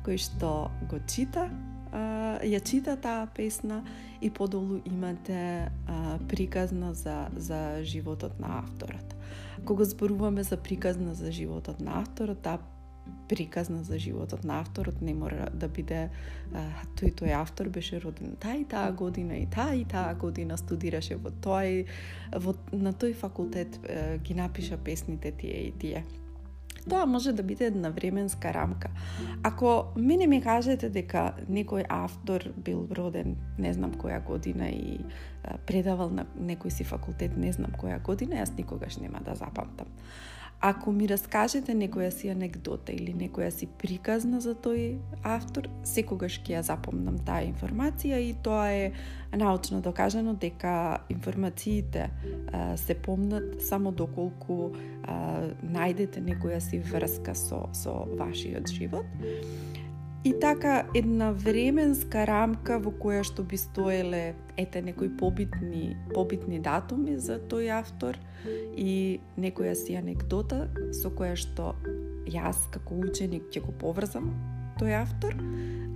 кој 0.07 0.19
што 0.23 0.71
го 0.91 1.01
чита, 1.11 1.49
ја 1.93 2.61
чита 2.65 2.97
таа 2.97 3.27
песна 3.37 3.83
и 4.21 4.31
подолу 4.31 4.81
имате 4.87 5.71
приказна 6.31 6.95
за, 6.95 7.29
за 7.37 7.83
животот 7.85 8.39
на 8.41 8.63
авторот. 8.63 9.15
Кога 9.67 9.85
зборуваме 9.85 10.43
за 10.43 10.57
приказна 10.57 11.15
за 11.15 11.33
животот 11.33 11.81
на 11.81 12.01
авторот, 12.01 12.43
таа 12.43 12.59
приказна 13.29 13.85
за 13.85 13.99
животот 13.99 14.45
на 14.45 14.61
авторот 14.61 15.01
не 15.01 15.15
мора 15.15 15.49
да 15.55 15.69
биде 15.69 16.11
а, 16.55 16.65
тој 16.99 17.15
тој 17.17 17.35
автор 17.35 17.69
беше 17.69 18.01
роден 18.01 18.37
таа 18.37 18.57
и 18.61 18.65
таа 18.65 18.93
година 18.93 19.37
и 19.37 19.47
таа 19.47 19.75
и 19.75 19.85
таа 19.85 20.15
година 20.15 20.57
студираше 20.57 21.17
во 21.17 21.31
тој 21.31 21.87
во 22.37 22.55
на 22.73 22.93
тој 22.93 23.15
факултет 23.15 23.79
а, 23.83 24.19
ги 24.19 24.35
напиша 24.35 24.77
песните 24.77 25.33
тие 25.33 25.69
и 25.69 25.73
тие 25.73 26.05
Тоа 26.91 27.07
може 27.07 27.33
да 27.33 27.43
биде 27.43 27.67
една 27.67 27.91
временска 27.91 28.55
рамка. 28.55 28.91
Ако 29.43 29.85
мене 29.97 30.27
ми 30.27 30.43
кажете 30.43 30.89
дека 30.91 31.31
некој 31.47 31.87
автор 31.89 32.43
бил 32.57 32.89
роден 32.91 33.37
не 33.59 33.73
знам 33.73 33.95
која 33.95 34.19
година 34.25 34.67
и 34.69 34.99
предавал 35.67 36.11
на 36.11 36.27
некој 36.35 36.69
си 36.69 36.85
факултет 36.85 37.37
не 37.37 37.53
знам 37.53 37.71
која 37.79 38.03
година, 38.03 38.43
јас 38.43 38.57
никогаш 38.59 38.99
нема 38.99 39.23
да 39.23 39.35
запамтам. 39.35 39.87
Ако 40.65 40.93
ми 40.95 41.09
раскажете 41.11 41.75
некоја 41.75 42.13
си 42.15 42.29
анекдота 42.31 42.93
или 42.95 43.11
некоја 43.11 43.49
си 43.51 43.67
приказна 43.67 44.39
за 44.41 44.55
тој 44.55 45.01
автор, 45.27 45.67
секогаш 45.83 46.37
ќе 46.39 46.55
ја 46.55 46.61
запомнам 46.69 47.17
таа 47.27 47.43
информација 47.43 48.21
и 48.23 48.31
тоа 48.47 48.69
е 48.71 48.93
научно 49.35 49.81
докажано 49.83 50.37
дека 50.39 51.03
информациите 51.11 52.07
а, 52.53 52.77
се 52.77 52.95
помнат 52.95 53.59
само 53.59 53.91
доколку 53.91 54.71
а, 55.03 55.51
најдете 55.67 56.23
некоја 56.23 56.63
си 56.63 56.79
врска 56.79 57.35
со, 57.35 57.67
со 57.75 58.07
вашиот 58.15 58.71
живот. 58.71 59.07
И 60.25 60.41
така 60.41 60.87
една 60.95 61.33
временска 61.35 62.23
рамка 62.31 62.77
во 62.79 62.93
која 62.95 63.25
што 63.27 63.43
би 63.43 63.59
стоеле 63.59 64.37
ете 64.55 64.79
некои 64.83 65.09
побитни 65.19 65.97
побитни 66.15 66.61
датуми 66.63 67.17
за 67.19 67.41
тој 67.51 67.73
автор 67.75 68.19
и 68.79 69.19
некоја 69.35 69.75
си 69.75 69.97
анекдота 69.99 70.69
со 70.95 71.11
која 71.11 71.35
што 71.35 71.73
јас 72.31 72.61
како 72.71 73.01
ученик 73.03 73.51
ќе 73.51 73.65
го 73.67 73.75
поврзам 73.81 74.31
тој 74.79 74.95
автор, 75.01 75.35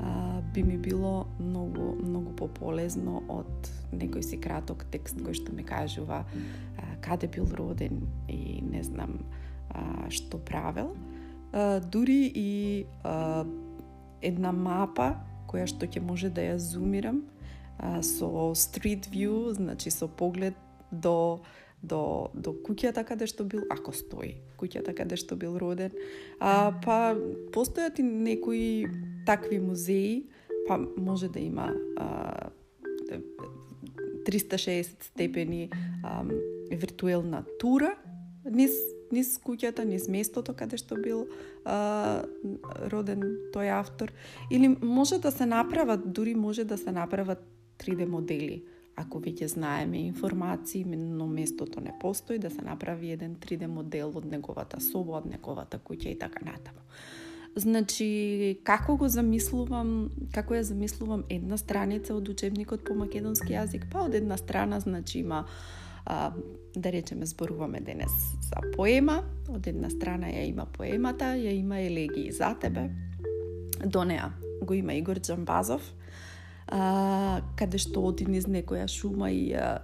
а, 0.02 0.42
би 0.54 0.62
ми 0.62 0.78
било 0.78 1.28
многу 1.38 1.94
многу 2.00 2.34
пополезно 2.34 3.22
од 3.30 3.70
некој 3.94 4.26
си 4.26 4.40
краток 4.42 4.88
текст 4.90 5.22
кој 5.22 5.38
што 5.38 5.54
ми 5.54 5.62
кажува 5.62 6.24
а, 6.26 6.26
каде 7.00 7.30
бил 7.30 7.46
роден 7.54 8.02
и 8.26 8.58
не 8.58 8.82
знам 8.82 9.20
а, 9.70 10.10
што 10.10 10.42
правел. 10.42 10.96
А, 11.52 11.78
дури 11.78 12.26
и 12.34 12.86
а, 13.04 13.46
една 14.22 14.52
мапа 14.52 15.14
која 15.50 15.66
што 15.70 15.86
ќе 15.86 16.02
може 16.02 16.30
да 16.30 16.42
ја 16.42 16.56
зумирам 16.58 17.22
а, 17.78 18.02
со 18.02 18.52
street 18.54 19.10
view, 19.12 19.52
значи 19.52 19.90
со 19.90 20.08
поглед 20.08 20.54
до 20.90 21.40
до 21.82 22.30
до 22.34 22.54
куќата 22.66 23.04
каде 23.04 23.26
што 23.26 23.44
бил, 23.44 23.62
ако 23.70 23.92
стои 23.92 24.40
куќата 24.58 24.94
каде 24.96 25.16
што 25.16 25.36
бил 25.36 25.58
роден. 25.60 25.92
А, 26.40 26.72
па 26.84 27.14
постојат 27.52 28.00
и 28.00 28.02
некои 28.02 28.86
такви 29.26 29.60
музеи, 29.60 30.26
па 30.68 30.78
може 30.96 31.28
да 31.28 31.40
има 31.40 31.72
а, 31.96 32.50
360 34.26 35.04
степени 35.04 35.70
а, 36.02 36.24
виртуелна 36.70 37.44
тура 37.60 37.94
низ 38.44 38.72
низ 39.12 39.36
куќата, 39.42 39.84
низ 39.84 40.08
местото 40.08 40.54
каде 40.54 40.78
што 40.80 40.96
бил 41.00 41.26
а, 41.64 42.24
роден 42.92 43.22
тој 43.54 43.72
автор. 43.78 44.12
Или 44.50 44.68
може 44.68 45.18
да 45.18 45.30
се 45.30 45.46
направат, 45.46 46.12
дури 46.12 46.34
може 46.34 46.64
да 46.64 46.78
се 46.78 46.92
направат 46.92 47.42
3D 47.78 48.06
модели. 48.06 48.64
Ако 48.96 49.20
веќе 49.20 49.44
знаеме 49.52 50.06
информации, 50.06 50.84
но 50.84 51.26
местото 51.26 51.80
не 51.80 51.92
постои, 52.00 52.38
да 52.38 52.50
се 52.50 52.62
направи 52.62 53.10
еден 53.12 53.36
3D 53.36 53.66
модел 53.66 54.12
од 54.16 54.24
неговата 54.24 54.80
соба, 54.80 55.20
од 55.20 55.26
неговата 55.28 55.78
куќа 55.78 56.14
и 56.14 56.18
така 56.18 56.44
натаму. 56.44 56.80
Значи, 57.56 58.58
како 58.64 58.98
го 59.00 59.08
замислувам, 59.08 60.10
како 60.32 60.54
ја 60.54 60.64
замислувам 60.68 61.22
една 61.32 61.56
страница 61.56 62.12
од 62.14 62.28
учебникот 62.28 62.82
по 62.84 62.94
македонски 62.94 63.54
јазик? 63.54 63.86
Па 63.92 64.02
од 64.04 64.14
една 64.14 64.36
страна, 64.36 64.80
значи, 64.80 65.22
има 65.24 65.46
а, 66.06 66.32
да 66.76 66.92
речеме 66.92 67.26
зборуваме 67.26 67.80
денес 67.80 68.12
за 68.42 68.70
поема, 68.76 69.22
од 69.48 69.66
една 69.66 69.90
страна 69.90 70.30
ја 70.30 70.46
има 70.48 70.66
поемата, 70.66 71.34
ја 71.34 71.52
има 71.58 71.80
елегии 71.80 72.32
за 72.32 72.54
тебе, 72.60 72.90
до 73.84 74.04
неа 74.04 74.32
го 74.62 74.74
има 74.74 74.94
Игор 74.94 75.20
Джамбазов, 75.20 75.82
а, 76.68 77.42
каде 77.56 77.78
што 77.78 78.06
один 78.06 78.34
из 78.34 78.46
некоја 78.46 78.86
шума 78.88 79.30
и 79.30 79.52
ја 79.52 79.82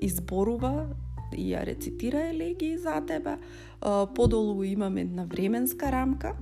изборува 0.00 0.88
и 1.36 1.50
ја 1.52 1.64
рецитира 1.66 2.30
елегии 2.30 2.78
за 2.78 3.00
тебе. 3.06 3.36
А, 3.80 4.06
подолу 4.06 4.62
имаме 4.64 5.00
една 5.00 5.24
временска 5.24 5.92
рамка 5.92 6.36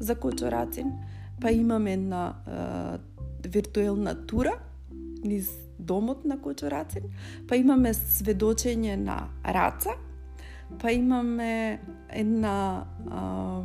за 0.00 0.14
Кочорацин, 0.14 0.92
па 1.40 1.52
имаме 1.52 1.92
една 1.92 2.34
а, 2.46 2.98
виртуелна 3.48 4.26
тура 4.26 4.58
низ 5.24 5.50
домот 5.82 6.24
на 6.24 6.38
Кочорацин, 6.40 7.10
па 7.48 7.56
имаме 7.56 7.94
сведочење 7.94 8.96
на 8.96 9.28
Раца, 9.44 9.96
па 10.80 10.92
имаме 10.92 11.80
една 12.08 12.86
а, 13.10 13.62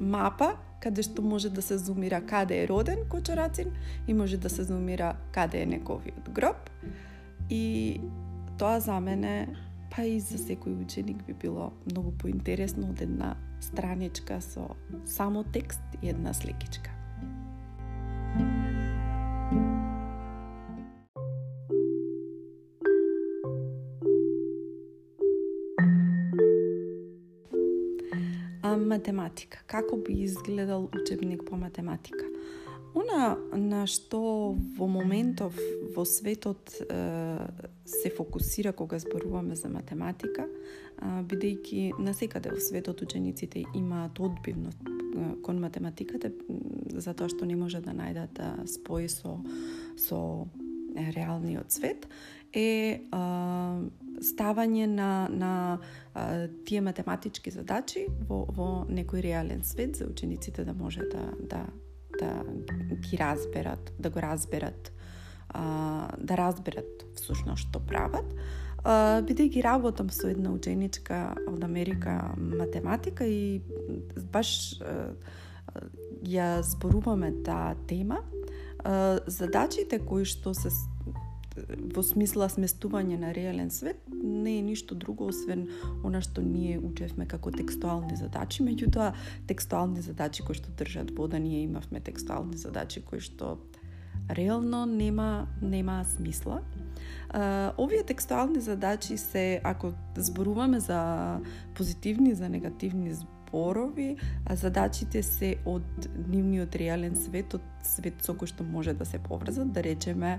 мапа 0.00 0.54
каде 0.80 1.02
што 1.02 1.22
може 1.22 1.50
да 1.50 1.62
се 1.62 1.78
зумира 1.78 2.20
каде 2.26 2.62
е 2.62 2.68
роден 2.68 2.98
Кочорацин 3.08 3.72
и 4.06 4.14
може 4.14 4.36
да 4.36 4.50
се 4.50 4.64
зумира 4.64 5.16
каде 5.32 5.62
е 5.62 5.66
неговиот 5.66 6.30
гроб. 6.30 6.70
И 7.50 8.00
тоа 8.58 8.80
за 8.80 9.00
мене, 9.00 9.48
па 9.90 10.04
и 10.04 10.20
за 10.20 10.38
секој 10.38 10.76
ученик 10.82 11.24
би 11.26 11.34
било 11.34 11.72
многу 11.90 12.12
поинтересно 12.12 12.90
од 12.92 13.02
една 13.02 13.34
страничка 13.60 14.40
со 14.40 14.76
само 15.06 15.44
текст 15.44 15.82
и 16.02 16.08
една 16.08 16.34
сликичка. 16.34 16.97
Математика. 28.98 29.62
Како 29.66 29.96
би 29.96 30.24
изгледал 30.24 30.88
учебник 30.92 31.44
по 31.46 31.56
математика? 31.56 32.24
Она 32.94 33.36
на 33.54 33.86
што 33.86 34.56
во 34.78 34.88
моментов 34.90 35.54
во 35.94 36.04
светот 36.08 36.72
се 37.86 38.10
фокусира 38.16 38.72
кога 38.72 38.98
зборуваме 38.98 39.54
за 39.54 39.68
математика, 39.70 40.48
бидејќи 40.98 41.92
насекаде 42.00 42.50
во 42.50 42.60
светот 42.60 43.02
учениците 43.02 43.64
имаат 43.74 44.18
одбивност 44.18 44.82
кон 45.42 45.60
математиката 45.60 46.32
затоа 46.98 47.28
што 47.30 47.46
не 47.46 47.56
може 47.56 47.80
да 47.84 47.94
најдат 47.94 48.40
спој 48.66 49.06
со 49.12 49.38
со 49.96 50.48
реалниот 50.98 51.70
свет 51.70 52.08
е 52.52 52.98
ставање 54.24 54.86
на, 54.86 55.28
на 55.30 55.52
а, 56.14 56.48
тие 56.66 56.80
математички 56.80 57.50
задачи 57.50 58.06
во, 58.28 58.44
во 58.48 58.68
некој 58.88 59.22
реален 59.22 59.64
свет 59.64 59.96
за 59.96 60.08
учениците 60.08 60.64
да 60.64 60.74
може 60.74 61.06
да, 61.12 61.24
да, 61.40 61.64
да 62.18 62.32
ги 63.08 63.18
разберат, 63.18 63.92
да 63.98 64.10
го 64.10 64.22
разберат, 64.22 64.92
а, 65.48 66.08
да 66.18 66.36
разберат 66.36 67.06
всушност 67.14 67.68
што 67.68 67.80
прават. 67.80 68.34
бидејќи 69.28 69.62
работам 69.62 70.10
со 70.10 70.28
една 70.30 70.52
ученичка 70.54 71.34
од 71.50 71.64
Америка 71.64 72.34
математика 72.38 73.26
и 73.26 73.60
баш 74.32 74.80
а, 74.80 75.14
ја 76.24 76.62
зборуваме 76.62 77.32
таа 77.44 77.74
тема, 77.86 78.22
задачите 79.26 79.98
кои 79.98 80.24
што 80.24 80.54
се 80.54 80.70
во 81.94 82.02
смисла 82.02 82.48
сместување 82.48 83.18
на 83.20 83.32
реален 83.34 83.70
свет 83.70 84.00
не 84.12 84.58
е 84.58 84.62
ништо 84.62 84.94
друго 84.94 85.28
освен 85.32 85.68
она 86.04 86.20
што 86.24 86.42
ние 86.42 86.78
учевме 86.78 87.26
како 87.26 87.50
текстуални 87.54 88.16
задачи, 88.16 88.62
меѓутоа 88.62 89.12
текстуални 89.46 90.02
задачи 90.02 90.42
кои 90.42 90.58
што 90.58 90.72
држат 90.78 91.10
вода, 91.16 91.38
ние 91.38 91.62
имавме 91.64 92.00
текстуални 92.00 92.56
задачи 92.56 93.02
кои 93.04 93.20
што 93.20 93.58
реално 94.30 94.86
нема 94.86 95.48
нема 95.62 96.04
смисла. 96.04 96.62
Овие 97.78 98.02
текстуални 98.02 98.60
задачи 98.60 99.16
се, 99.16 99.60
ако 99.64 99.92
зборуваме 100.16 100.80
за 100.80 101.40
позитивни, 101.74 102.34
за 102.34 102.48
негативни 102.48 103.12
зборови, 103.48 104.16
а 104.46 104.56
задачите 104.56 105.22
се 105.22 105.56
од 105.64 105.82
нивниот 106.28 106.76
реален 106.76 107.16
свет, 107.16 107.54
од 107.54 107.62
свет 107.82 108.22
со 108.22 108.34
кој 108.34 108.52
што 108.52 108.64
може 108.64 108.94
да 108.94 109.04
се 109.04 109.18
поврзат, 109.18 109.72
да 109.72 109.82
речеме, 109.82 110.38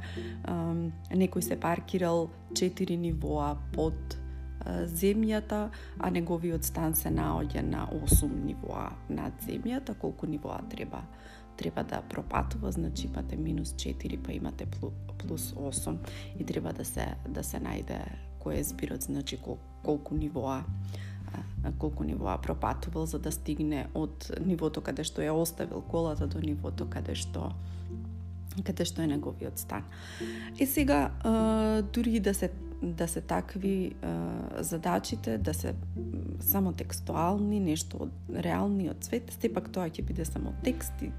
некој 1.12 1.42
се 1.42 1.60
паркирал 1.60 2.30
4 2.54 2.98
нивоа 2.98 3.56
под 3.74 4.18
земјата, 4.86 5.70
а 6.00 6.10
неговиот 6.12 6.64
стан 6.64 6.96
се 6.96 7.10
наоѓа 7.10 7.62
на 7.62 7.88
8 7.88 8.30
нивоа 8.46 8.92
над 9.10 9.34
земјата, 9.48 9.98
колку 9.98 10.28
нивоа 10.28 10.62
треба 10.70 11.04
треба 11.60 11.84
да 11.84 12.02
пропатува, 12.02 12.72
значи 12.72 13.08
имате 13.08 13.36
минус 13.36 13.74
4, 13.74 14.24
па 14.24 14.32
имате 14.32 14.66
плюс 15.18 15.52
8 15.52 15.98
и 16.40 16.46
треба 16.46 16.74
да 16.74 16.86
се 16.86 17.16
да 17.28 17.44
се 17.44 17.60
најде 17.60 18.00
кој 18.40 18.60
е 18.60 18.64
збирот, 18.64 19.04
значи 19.04 19.38
кол, 19.38 19.58
колку 19.84 20.16
нивоа 20.16 20.64
колку 21.78 22.04
нивоа 22.04 22.38
пропатувал 22.38 23.06
за 23.06 23.20
да 23.20 23.32
стигне 23.32 23.88
од 23.94 24.32
нивото 24.46 24.82
каде 24.82 25.04
што 25.04 25.22
ја 25.22 25.36
оставил 25.36 25.82
колата 25.82 26.28
до 26.28 26.40
нивото 26.40 26.88
каде 26.90 27.16
што 27.16 27.52
каде 28.66 28.86
што 28.86 29.02
е 29.02 29.08
неговиот 29.08 29.60
стан. 29.60 29.84
И 30.60 30.66
сега, 30.66 31.12
дури 31.94 32.20
да 32.20 32.34
се 32.34 32.52
да 32.82 33.08
се 33.08 33.22
такви 33.22 33.96
задачите, 34.60 35.38
да 35.38 35.54
се 35.54 35.76
само 36.40 36.72
текстуални, 36.74 37.60
нешто 37.60 38.06
од 38.08 38.12
реалниот 38.32 39.04
свет, 39.04 39.34
сепак 39.36 39.68
тоа 39.76 39.90
ќе 39.92 40.06
биде 40.08 40.26
само 40.26 40.54
текст 40.64 40.96
и 41.04 41.12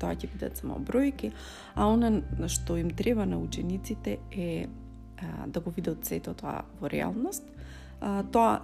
тоа 0.00 0.12
ќе 0.12 0.28
бидат 0.32 0.60
само 0.60 0.76
бројки, 0.84 1.32
а 1.74 1.88
она 1.88 2.20
што 2.48 2.76
им 2.76 2.90
треба 2.90 3.26
на 3.26 3.38
учениците 3.38 4.18
е 4.30 4.68
а, 5.18 5.46
да 5.46 5.60
го 5.60 5.70
видат 5.70 6.04
сето 6.04 6.34
тоа 6.34 6.64
во 6.80 6.90
реалност. 6.90 7.44
А, 8.00 8.22
тоа 8.22 8.60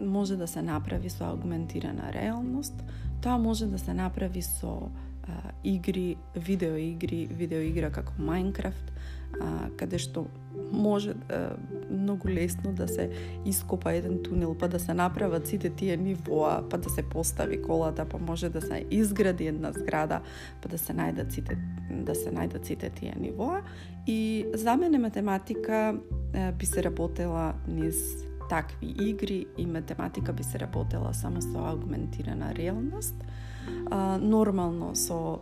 може 0.00 0.36
да 0.36 0.46
се 0.46 0.62
направи 0.62 1.10
со 1.10 1.24
аугментирана 1.24 2.12
реалност, 2.12 2.84
тоа 3.20 3.38
може 3.38 3.66
да 3.66 3.78
се 3.78 3.94
направи 3.94 4.42
со 4.42 4.90
а, 5.28 5.32
игри, 5.64 6.16
видеоигри, 6.36 7.26
видеоигра 7.30 7.90
како 7.90 8.12
Minecraft, 8.18 8.92
а, 9.40 9.68
каде 9.76 9.98
што 9.98 10.26
може 10.72 11.14
а, 11.28 11.56
многу 11.90 12.28
лесно 12.28 12.72
да 12.72 12.88
се 12.88 13.10
ископа 13.44 13.92
еден 13.92 14.22
тунел, 14.22 14.54
па 14.54 14.68
да 14.68 14.78
се 14.78 14.94
направат 14.94 15.46
сите 15.46 15.70
тие 15.70 15.96
нивоа, 15.96 16.62
па 16.70 16.78
да 16.78 16.90
се 16.90 17.02
постави 17.02 17.62
колата, 17.62 18.04
па 18.04 18.18
може 18.18 18.48
да 18.48 18.60
се 18.60 18.84
изгради 18.90 19.46
една 19.46 19.72
зграда, 19.72 20.20
па 20.62 20.68
да 20.68 20.78
се 20.78 20.92
најдат 20.92 21.32
сите 21.32 21.58
да 21.90 22.14
се 22.14 22.30
најдат 22.32 22.64
сите 22.64 22.90
тие 22.90 23.14
нивоа. 23.20 23.62
И 24.06 24.46
за 24.54 24.76
мене 24.76 24.98
математика 24.98 25.98
а, 26.34 26.52
би 26.52 26.66
се 26.66 26.82
работела 26.82 27.54
низ 27.68 28.27
такви 28.48 28.94
игри 29.10 29.46
и 29.58 29.66
математика 29.66 30.32
би 30.32 30.42
се 30.42 30.58
работела 30.58 31.14
само 31.14 31.42
со 31.42 31.58
аугментирана 31.58 32.54
реалност, 32.54 33.14
а, 33.90 34.18
нормално 34.18 34.94
со 34.96 35.38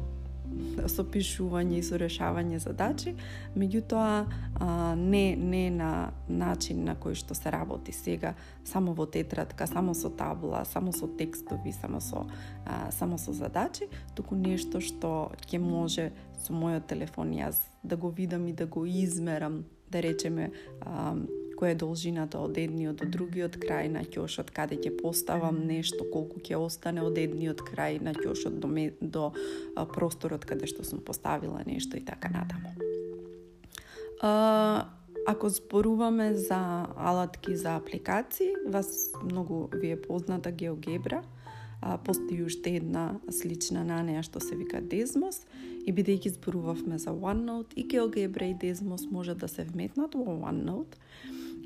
со 0.86 1.04
пишување 1.04 1.80
и 1.80 1.84
со 1.84 1.98
решавање 2.00 2.58
задачи, 2.62 3.14
меѓутоа 3.58 4.10
а, 4.24 4.94
не 4.96 5.36
не 5.36 5.70
на 5.70 6.12
начин 6.28 6.84
на 6.84 6.94
кој 6.96 7.16
што 7.18 7.34
се 7.34 7.50
работи 7.52 7.92
сега, 7.92 8.34
само 8.64 8.94
во 8.94 9.06
тетрадка, 9.06 9.66
само 9.66 9.94
со 9.94 10.10
табла, 10.10 10.64
само 10.64 10.92
со 10.92 11.08
текстови, 11.08 11.72
само 11.72 12.00
со 12.00 12.26
а, 12.64 12.90
само 12.90 13.18
со 13.18 13.32
задачи, 13.32 13.88
туку 14.14 14.36
нешто 14.36 14.80
што 14.80 15.32
ќе 15.46 15.58
може 15.58 16.12
со 16.38 16.52
мојот 16.52 16.86
телефон 16.86 17.34
јас 17.34 17.60
да 17.82 17.96
го 17.96 18.10
видам 18.10 18.46
и 18.48 18.52
да 18.52 18.66
го 18.66 18.86
измерам, 18.86 19.64
да 19.90 20.02
речеме 20.02 20.52
а, 20.80 21.16
која 21.56 21.72
е 21.72 21.80
должината 21.80 22.38
од 22.38 22.58
едниот 22.58 23.00
до 23.00 23.08
другиот 23.10 23.56
крај 23.62 23.88
на 23.92 24.04
ќошот, 24.04 24.52
каде 24.54 24.76
ќе 24.76 24.92
поставам 25.00 25.62
нешто, 25.66 26.04
колку 26.12 26.40
ќе 26.40 26.58
остане 26.60 27.02
од 27.02 27.18
едниот 27.18 27.64
крај 27.66 28.02
на 28.02 28.12
ќошот 28.16 28.60
до, 28.60 28.68
ме 28.68 28.90
до 29.00 29.32
а, 29.32 29.86
просторот 29.86 30.44
каде 30.44 30.68
што 30.70 30.84
сум 30.84 31.00
поставила 31.00 31.62
нешто 31.66 31.96
и 31.96 32.04
така 32.04 32.28
натаму. 32.28 32.74
А, 34.20 34.92
ако 35.26 35.48
зборуваме 35.48 36.34
за 36.34 36.86
алатки 36.96 37.56
за 37.56 37.76
апликации, 37.76 38.52
вас 38.68 39.10
многу 39.24 39.68
ви 39.72 39.90
е 39.90 40.02
позната 40.02 40.50
геогебра. 40.50 41.22
а, 41.82 41.98
постои 41.98 42.42
уште 42.42 42.70
една 42.70 43.20
слична 43.30 43.84
на 43.84 44.02
неа 44.02 44.22
што 44.24 44.40
се 44.40 44.56
вика 44.56 44.80
Desmos 44.80 45.44
и 45.86 45.92
бидејќи 45.92 46.34
зборувавме 46.38 46.98
за 46.98 47.12
OneNote 47.12 47.76
и 47.76 47.84
GeoGebra 47.86 48.50
и 48.50 48.56
Desmos 48.56 49.10
може 49.10 49.34
да 49.34 49.48
се 49.48 49.64
вметнат 49.64 50.14
во 50.14 50.24
OneNote 50.24 50.96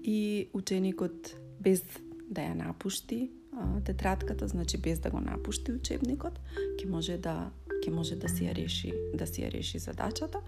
и 0.02 0.48
ученикот 0.54 1.36
без 1.60 1.82
да 2.30 2.42
ја 2.46 2.54
напушти 2.54 3.30
а, 3.52 3.80
тетрадката, 3.80 4.48
значи 4.48 4.78
без 4.78 5.00
да 5.00 5.10
го 5.10 5.20
напушти 5.20 5.72
учебникот, 5.72 6.38
ќе 6.78 6.88
може 6.88 7.18
да 7.18 7.50
ќе 7.80 7.90
може 7.90 8.16
да 8.16 8.28
си 8.28 8.44
ја 8.44 8.54
реши 8.54 8.92
да 9.14 9.26
си 9.26 9.42
ја 9.42 9.52
реши 9.52 9.78
задачата. 9.78 10.40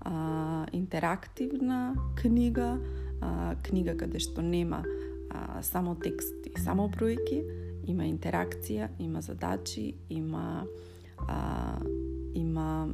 А, 0.00 0.66
интерактивна 0.72 1.94
книга, 2.16 2.78
а, 3.20 3.56
книга 3.62 3.96
каде 3.96 4.18
што 4.18 4.42
нема 4.42 4.84
а, 5.30 5.62
само 5.62 5.94
текст 5.94 6.34
и 6.46 6.60
само 6.60 6.88
бројки, 6.88 7.42
има 7.86 8.04
интеракција, 8.04 8.90
има 8.98 9.20
задачи, 9.20 9.94
има 10.10 10.66
а, 11.28 11.78
има 12.34 12.88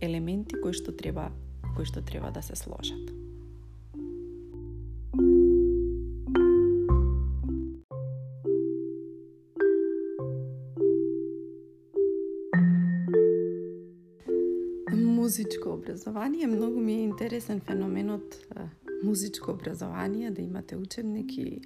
елементи 0.00 0.56
кои 0.62 0.72
што 0.72 0.92
треба 0.96 1.30
кои 1.76 1.86
што 1.86 2.02
треба 2.02 2.30
да 2.30 2.42
се 2.42 2.56
сложат. 2.56 3.19
Музичко 15.30 15.70
образование. 15.70 16.46
Многу 16.46 16.80
ми 16.80 16.92
е 16.92 17.02
интересен 17.02 17.60
феноменот 17.60 18.46
а, 18.56 18.60
музичко 19.04 19.50
образование, 19.50 20.30
да 20.30 20.42
имате 20.42 20.76
учебник 20.76 21.38
и 21.38 21.60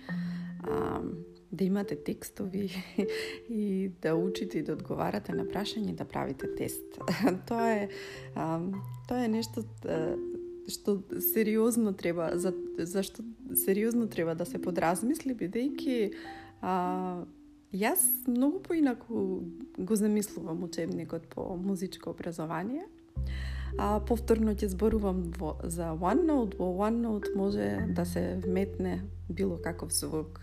а, 0.63 1.01
да 1.53 1.65
имате 1.65 1.97
текстови 1.97 2.71
и 3.51 3.91
да 4.03 4.15
учите 4.15 4.59
и 4.59 4.63
да 4.63 4.73
одговарате 4.73 5.33
на 5.33 5.47
прашање 5.49 5.95
да 5.95 6.05
правите 6.05 6.55
тест. 6.55 7.01
тоа 7.49 7.71
е 7.73 7.89
а, 8.35 8.61
тоа 9.09 9.25
е 9.25 9.29
нешто 9.33 9.65
а, 9.89 10.13
што 10.69 11.01
сериозно 11.33 11.97
треба 11.97 12.33
за 12.37 12.53
зашто 12.79 13.25
сериозно 13.55 14.09
треба 14.09 14.35
да 14.35 14.45
се 14.45 14.61
подразмисли 14.61 15.33
бидејќи 15.33 16.13
а, 16.61 17.25
Јас 17.75 18.29
многу 18.29 18.61
поинаку 18.61 19.41
го 19.79 19.97
замислувам 19.97 20.63
учебникот 20.63 21.27
по 21.27 21.57
музичко 21.57 22.11
образование 22.11 22.85
А, 23.79 23.99
повторно 24.07 24.55
ќе 24.55 24.71
зборувам 24.71 25.27
во, 25.39 25.57
за 25.65 25.93
OneNote. 25.99 26.59
Во 26.59 26.71
OneNote 26.87 27.35
може 27.37 27.69
да 27.91 28.05
се 28.07 28.39
вметне 28.45 29.03
било 29.29 29.59
каков 29.63 29.93
звук, 29.93 30.41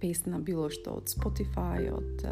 песна, 0.00 0.38
било 0.38 0.68
што 0.70 0.98
од 1.00 1.08
Spotify, 1.08 1.88
од 1.92 2.26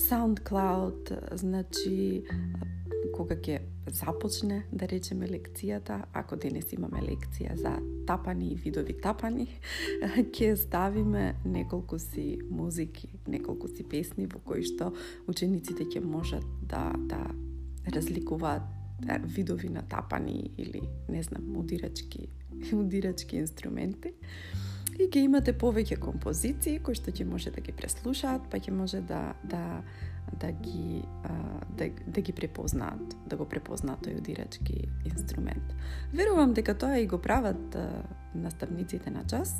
SoundCloud, 0.00 1.12
значи 1.36 2.24
кога 3.14 3.36
ќе 3.36 3.60
започне, 3.86 4.64
да 4.72 4.88
речеме, 4.88 5.28
лекцијата, 5.28 6.00
ако 6.16 6.38
денес 6.40 6.72
имаме 6.72 7.02
лекција 7.04 7.54
за 7.60 7.76
тапани 8.08 8.48
и 8.54 8.58
видови 8.58 8.96
тапани, 8.98 9.46
ќе 10.34 10.54
ставиме 10.58 11.34
неколку 11.44 11.98
си 11.98 12.40
музики, 12.50 13.12
неколку 13.28 13.68
си 13.68 13.84
песни 13.84 14.26
во 14.26 14.40
кои 14.40 14.64
што 14.64 14.94
учениците 15.28 15.84
ќе 15.84 16.00
можат 16.00 16.46
да, 16.64 16.88
да 16.96 17.20
разликуваат 17.92 18.73
видови 19.24 19.68
на 19.68 19.82
тапани 19.82 20.50
или 20.58 20.82
не 21.08 21.22
знам, 21.22 21.56
удирачки, 21.56 22.28
удирачки 22.72 23.36
инструменти. 23.36 24.14
И 24.94 25.08
ќе 25.10 25.24
имате 25.26 25.52
повеќе 25.58 25.98
композиции 25.98 26.78
кои 26.78 26.94
што 26.94 27.10
ќе 27.10 27.24
може 27.26 27.50
да 27.50 27.62
ги 27.64 27.72
преслушаат, 27.74 28.46
па 28.50 28.60
ќе 28.62 28.70
може 28.70 29.00
да 29.02 29.34
да 29.42 29.82
да 30.40 30.52
ги 30.52 31.02
да, 31.76 31.88
да 32.06 32.20
ги 32.20 32.32
препознаат, 32.32 33.16
да 33.26 33.36
го 33.36 33.44
препознаат 33.48 34.06
тој 34.06 34.18
удирачки 34.18 34.86
инструмент. 35.04 35.74
Верувам 36.14 36.54
дека 36.54 36.74
тоа 36.78 36.98
и 36.98 37.06
го 37.10 37.18
прават 37.18 37.76
наставниците 38.34 39.10
на 39.10 39.24
час. 39.26 39.52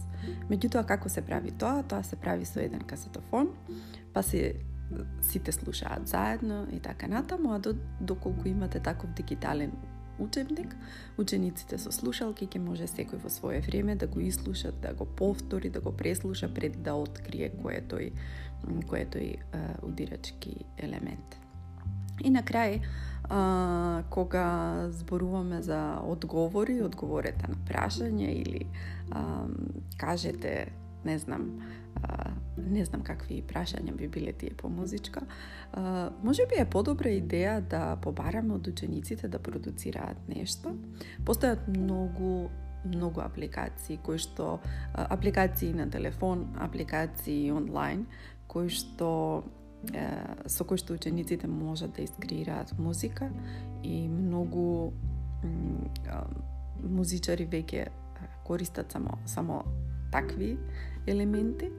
Меѓутоа 0.50 0.86
како 0.86 1.08
се 1.08 1.22
прави 1.22 1.50
тоа? 1.50 1.82
Тоа 1.82 2.02
се 2.02 2.16
прави 2.16 2.46
со 2.46 2.62
еден 2.62 2.86
касетофон, 2.86 3.50
па 4.14 4.22
се 4.22 4.54
сите 5.20 5.52
слушаат 5.52 6.08
заедно 6.08 6.66
и 6.72 6.80
така 6.80 7.06
натаму, 7.06 7.52
а 7.52 7.60
доколку 8.00 8.48
имате 8.48 8.80
таков 8.80 9.10
дигитален 9.10 9.72
учебник, 10.18 10.76
учениците 11.18 11.78
со 11.78 11.90
слушалки 11.92 12.46
ќе 12.46 12.60
може 12.62 12.86
секој 12.86 13.22
во 13.22 13.30
свое 13.30 13.60
време 13.66 13.96
да 13.96 14.06
го 14.06 14.20
ислуша, 14.20 14.72
да 14.72 14.94
го 14.94 15.06
повтори, 15.06 15.70
да 15.70 15.80
го 15.80 15.92
преслуша 15.92 16.48
пред 16.54 16.82
да 16.82 16.94
открие 16.94 17.50
кој 17.50 17.78
е 17.78 17.86
тој 17.90 18.12
кој 18.88 19.00
е 19.00 19.08
тој 19.16 19.30
uh, 19.34 19.84
удирачки 19.84 20.64
елемент. 20.78 21.36
И 22.22 22.30
на 22.30 22.44
крај, 22.46 22.78
а, 23.28 24.02
кога 24.10 24.86
зборуваме 24.90 25.62
за 25.62 25.98
одговори, 25.98 26.78
одговорете 26.82 27.48
на 27.48 27.56
прашање 27.66 28.30
или 28.30 28.66
а, 29.10 29.48
кажете, 29.98 30.70
не 31.04 31.18
знам, 31.18 31.58
не 32.56 32.84
знам 32.84 33.02
какви 33.02 33.42
прашања 33.42 33.94
би 33.96 34.08
биле 34.08 34.32
тие 34.32 34.54
по 34.56 34.68
музичка. 34.68 35.22
А, 35.72 36.10
може 36.22 36.46
би 36.46 36.60
е 36.60 36.64
подобра 36.64 37.10
идеја 37.10 37.60
да 37.60 37.96
побараме 37.96 38.54
од 38.54 38.66
учениците 38.66 39.28
да 39.28 39.38
продуцираат 39.38 40.28
нешто. 40.28 40.76
Постојат 41.24 41.66
многу 41.68 42.50
многу 42.84 43.20
апликации 43.24 43.96
кои 43.96 44.18
што 44.18 44.60
апликации 44.92 45.72
на 45.72 45.88
телефон, 45.90 46.52
апликации 46.60 47.50
онлайн 47.52 48.06
кои 48.46 48.68
што 48.68 49.44
со 50.46 50.64
кои 50.64 50.78
што 50.80 50.94
учениците 50.94 51.48
можат 51.48 51.96
да 51.96 52.02
искреираат 52.02 52.72
музика 52.78 53.30
и 53.82 54.08
многу 54.08 54.92
музичари 56.80 57.46
веќе 57.48 57.88
користат 58.44 58.92
само 58.92 59.18
само 59.26 59.64
такви 60.12 60.58
елементи. 61.06 61.70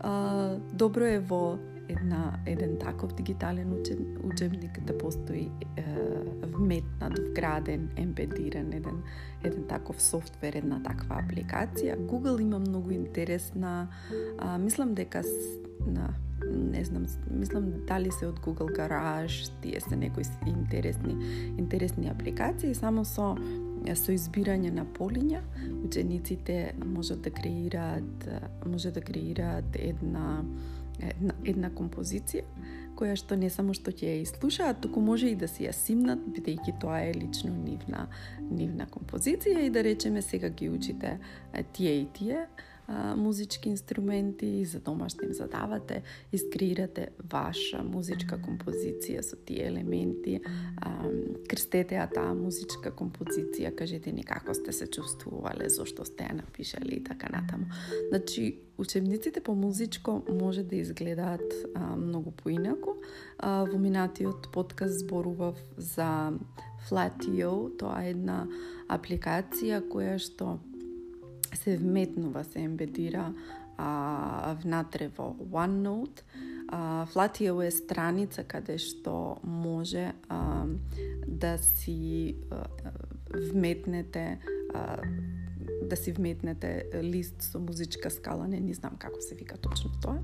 А, 0.00 0.56
добро 0.72 1.04
е 1.04 1.18
во 1.18 1.58
една 1.88 2.38
еден 2.46 2.78
таков 2.78 3.14
дигитален 3.14 3.82
учебник 4.24 4.80
да 4.80 4.98
постои 4.98 5.50
е, 5.76 5.84
вметнат, 6.42 7.18
вграден, 7.18 7.90
ембедиран 7.96 8.72
еден 8.72 9.02
еден 9.44 9.64
таков 9.68 10.02
софтвер, 10.02 10.56
една 10.56 10.80
таква 10.82 11.20
апликација. 11.22 11.96
Google 11.96 12.40
има 12.40 12.58
многу 12.58 12.90
интересна, 12.90 13.88
а, 14.38 14.58
мислам 14.58 14.94
дека 14.94 15.22
на 15.86 16.14
не 16.52 16.84
знам, 16.84 17.06
мислам 17.30 17.72
дали 17.86 18.10
се 18.10 18.26
од 18.26 18.40
Google 18.40 18.72
Garage, 18.76 19.52
тие 19.62 19.80
се 19.80 19.96
некои 19.96 20.24
интересни 20.46 21.16
интересни 21.58 22.08
апликации, 22.08 22.74
само 22.74 23.04
со 23.04 23.34
со 23.94 24.12
избирање 24.16 24.70
на 24.72 24.86
полиња, 24.96 25.42
учениците 25.84 26.74
можат 26.84 27.22
да 27.22 27.30
креираат 27.30 28.28
може 28.66 28.90
да 28.90 29.00
креираат 29.00 29.76
една 29.76 30.44
една, 31.00 31.34
една 31.44 31.70
композиција 31.70 32.44
која 32.94 33.16
што 33.18 33.36
не 33.38 33.50
само 33.50 33.74
што 33.74 33.90
ќе 33.90 34.06
ја 34.06 34.22
изслушаат, 34.22 34.80
туку 34.82 35.02
може 35.02 35.30
и 35.30 35.38
да 35.38 35.48
си 35.50 35.66
ја 35.66 35.72
симнат, 35.74 36.22
бидејќи 36.36 36.76
тоа 36.82 37.00
е 37.08 37.14
лично 37.16 37.50
нивна 37.50 38.06
нивна 38.50 38.86
композиција 38.90 39.64
и 39.66 39.70
да 39.74 39.82
речеме 39.84 40.22
сега 40.22 40.48
ги 40.48 40.70
учите 40.70 41.18
тие 41.72 42.00
и 42.02 42.06
тие 42.14 42.46
а, 42.86 43.16
музички 43.16 43.68
инструменти 43.68 44.46
и 44.46 44.64
за 44.64 44.80
домашни 44.80 45.26
им 45.26 45.32
задавате, 45.32 46.02
искреирате 46.32 47.08
ваша 47.32 47.82
музичка 47.82 48.36
композиција 48.36 49.22
со 49.22 49.36
тие 49.36 49.68
елементи, 49.68 50.40
а, 50.80 51.08
крстете 51.48 51.96
ја 51.96 52.08
таа 52.12 52.34
музичка 52.34 52.92
композиција, 52.92 53.74
кажете 53.74 54.12
ни 54.12 54.24
како 54.24 54.54
сте 54.54 54.72
се 54.72 54.86
чувствувале, 54.86 55.68
зошто 55.68 56.04
сте 56.04 56.28
ја 56.28 56.40
напишале 56.42 57.00
и 57.00 57.04
така 57.04 57.28
натаму. 57.32 57.70
Значи, 58.10 58.60
учебниците 58.78 59.40
по 59.40 59.54
музичко 59.54 60.22
може 60.28 60.62
да 60.62 60.76
изгледаат 60.76 61.54
а, 61.74 61.96
многу 61.96 62.30
поинаку. 62.30 62.98
А, 63.38 63.64
во 63.64 63.78
минатиот 63.78 64.52
подкаст 64.52 65.00
зборував 65.00 65.56
за 65.76 66.32
Flatio, 66.84 67.72
тоа 67.78 68.04
е 68.04 68.12
една 68.12 68.44
апликација 68.92 69.80
која 69.88 70.18
што 70.20 70.58
се 71.56 71.76
вметнува, 71.76 72.44
се 72.44 72.60
ембедира 72.60 73.32
а, 73.76 74.56
внатре 74.62 75.08
во 75.08 75.34
OneNote. 75.52 76.22
А, 76.68 77.06
Flatio 77.06 77.60
е 77.62 77.70
страница 77.70 78.44
каде 78.44 78.78
што 78.78 79.38
може 79.42 80.12
а, 80.28 80.64
да 81.26 81.58
си 81.58 82.36
а, 82.50 82.64
вметнете 83.52 84.38
а, 84.74 84.96
да 85.84 85.96
си 85.96 86.12
вметнете 86.12 86.90
лист 87.02 87.42
со 87.42 87.60
музичка 87.60 88.10
скала, 88.10 88.46
не, 88.48 88.60
не 88.60 88.74
знам 88.74 88.96
како 88.98 89.20
се 89.20 89.34
вика 89.34 89.56
точно 89.56 89.90
тоа, 90.02 90.18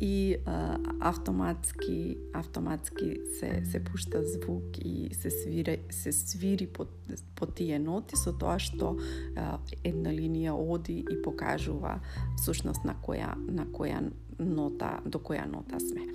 и 0.00 0.36
а, 0.46 0.78
автоматски 1.00 2.16
автоматски 2.32 3.20
се 3.38 3.62
се 3.64 3.84
пушта 3.84 4.22
звук 4.24 4.78
и 4.78 5.14
се 5.14 5.30
свири 5.30 5.78
се 5.90 6.12
свири 6.12 6.66
по, 6.66 6.86
по 7.34 7.46
тие 7.46 7.78
ноти 7.78 8.16
со 8.16 8.32
тоа 8.32 8.58
што 8.58 8.96
а, 9.36 9.58
една 9.84 10.10
линија 10.14 10.56
оди 10.56 11.04
и 11.04 11.22
покажува 11.22 12.00
всушност 12.36 12.84
на 12.84 12.94
која 12.94 13.34
на 13.36 13.66
која 13.66 14.02
нота 14.38 14.98
до 15.04 15.18
која 15.18 15.46
нота 15.46 15.80
сме. 15.80 16.06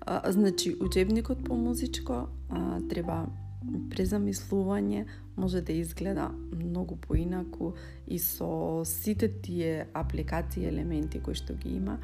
А, 0.00 0.32
значи 0.32 0.76
учебникот 0.80 1.44
по 1.44 1.54
музичко 1.56 2.28
а, 2.48 2.80
треба 2.88 3.26
презамислување 3.90 5.06
може 5.36 5.60
да 5.60 5.72
изгледа 5.72 6.30
многу 6.52 6.96
поинаку 6.96 7.72
и 8.06 8.18
со 8.18 8.82
сите 8.84 9.28
тие 9.42 9.86
апликации 9.94 10.66
елементи 10.66 11.20
кои 11.20 11.34
што 11.34 11.54
ги 11.54 11.76
има 11.76 11.98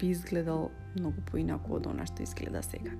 би 0.00 0.10
изгледал 0.10 0.70
многу 0.96 1.22
поинаку 1.30 1.76
од 1.76 1.86
она 1.86 2.06
што 2.06 2.22
изгледа 2.22 2.62
сега. 2.62 2.92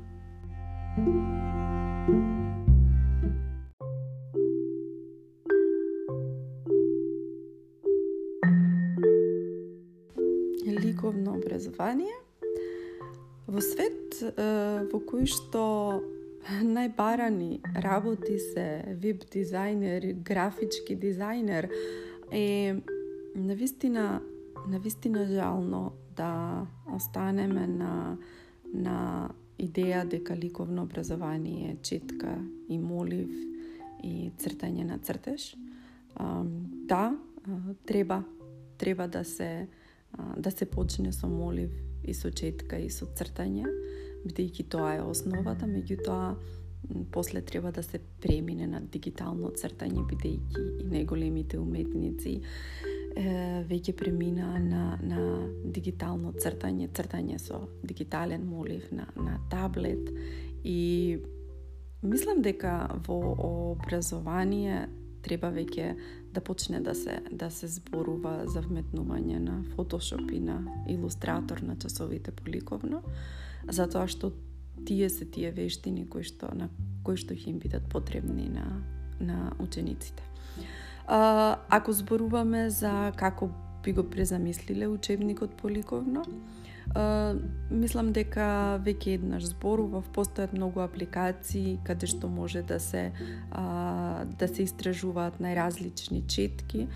Ликовно 10.66 11.36
образование 11.36 12.14
во 13.46 13.60
свет 13.60 14.20
во 14.92 15.00
кој 15.00 15.26
што 15.30 15.62
најбарани 16.62 17.60
работи 17.82 18.38
се 18.38 18.96
веб 19.02 19.24
дизајнер, 19.32 20.12
графички 20.22 20.96
дизајнер 20.96 21.68
е 22.32 22.76
навистина 23.34 24.20
навистина 24.66 25.26
жално 25.26 25.92
да 26.16 26.66
останеме 26.94 27.66
на 27.66 28.16
на 28.74 29.30
идеја 29.58 30.04
дека 30.04 30.36
ликовно 30.36 30.82
образование 30.82 31.70
е 31.70 31.76
четка 31.82 32.38
и 32.68 32.78
молив 32.78 33.30
и 34.02 34.30
цртање 34.38 34.84
на 34.84 34.98
цртеж. 34.98 35.56
да, 36.86 37.16
треба 37.86 38.24
треба 38.78 39.08
да 39.08 39.24
се 39.24 39.68
да 40.36 40.50
се 40.50 40.64
почне 40.64 41.12
со 41.12 41.28
молив 41.28 41.70
и 42.04 42.14
со 42.14 42.30
четка 42.30 42.78
и 42.78 42.90
со 42.90 43.06
цртање 43.06 43.64
бидејќи 44.26 44.68
тоа 44.72 44.94
е 44.98 45.02
основата, 45.06 45.66
меѓутоа 45.70 46.36
после 47.10 47.40
треба 47.42 47.72
да 47.72 47.82
се 47.82 47.98
премине 47.98 48.66
на 48.66 48.80
дигитално 48.80 49.50
цртање, 49.50 50.04
бидејќи 50.10 50.66
и 50.82 50.86
најголемите 50.90 51.58
уметници 51.58 52.36
е, 53.16 53.64
веќе 53.68 53.94
премина 53.96 54.52
на, 54.58 54.84
на 55.02 55.22
дигитално 55.64 56.32
цртање, 56.36 56.90
цртање 56.94 57.38
со 57.42 57.62
дигитален 57.82 58.46
молив 58.46 58.90
на, 58.92 59.08
на 59.16 59.40
таблет. 59.50 60.12
И 60.64 61.18
мислам 62.02 62.42
дека 62.42 63.00
во 63.06 63.18
образование 63.72 64.86
треба 65.26 65.50
веќе 65.50 65.94
да 66.34 66.40
почне 66.40 66.80
да 66.80 66.94
се 66.94 67.18
да 67.32 67.50
се 67.50 67.66
зборува 67.66 68.44
за 68.46 68.62
вметнување 68.62 69.40
на 69.42 69.62
фотошоп 69.74 70.30
и 70.30 70.40
на 70.40 70.60
илустратор 70.88 71.64
на 71.66 71.78
часовите 71.78 72.30
поликовно 72.30 73.02
затоа 73.68 74.06
што 74.06 74.32
тие 74.86 75.08
се 75.10 75.24
тие 75.24 75.50
вештини 75.50 76.06
кои 76.08 76.22
што 76.22 76.52
на 76.54 76.68
кои 77.06 77.16
што 77.16 77.34
ќе 77.34 77.54
им 77.54 77.58
бидат 77.62 77.88
потребни 77.88 78.48
на 78.48 78.82
на 79.20 79.52
учениците. 79.58 80.22
А, 81.06 81.56
ако 81.68 81.92
зборуваме 81.92 82.70
за 82.70 83.12
како 83.16 83.50
би 83.84 83.92
го 83.92 84.02
презамислиле 84.10 84.86
учебникот 84.86 85.54
поликовно, 85.56 86.24
а, 86.94 87.34
мислам 87.70 88.12
дека 88.12 88.78
веќе 88.82 89.14
еднаш 89.20 89.46
зборував, 89.54 90.10
постојат 90.12 90.52
многу 90.52 90.82
апликации 90.82 91.78
каде 91.86 92.06
што 92.10 92.28
може 92.28 92.62
да 92.62 92.80
се 92.80 93.12
а, 93.50 94.24
да 94.38 94.48
се 94.48 94.66
истражуваат 94.66 95.40
најразлични 95.40 96.26
четки 96.26 96.88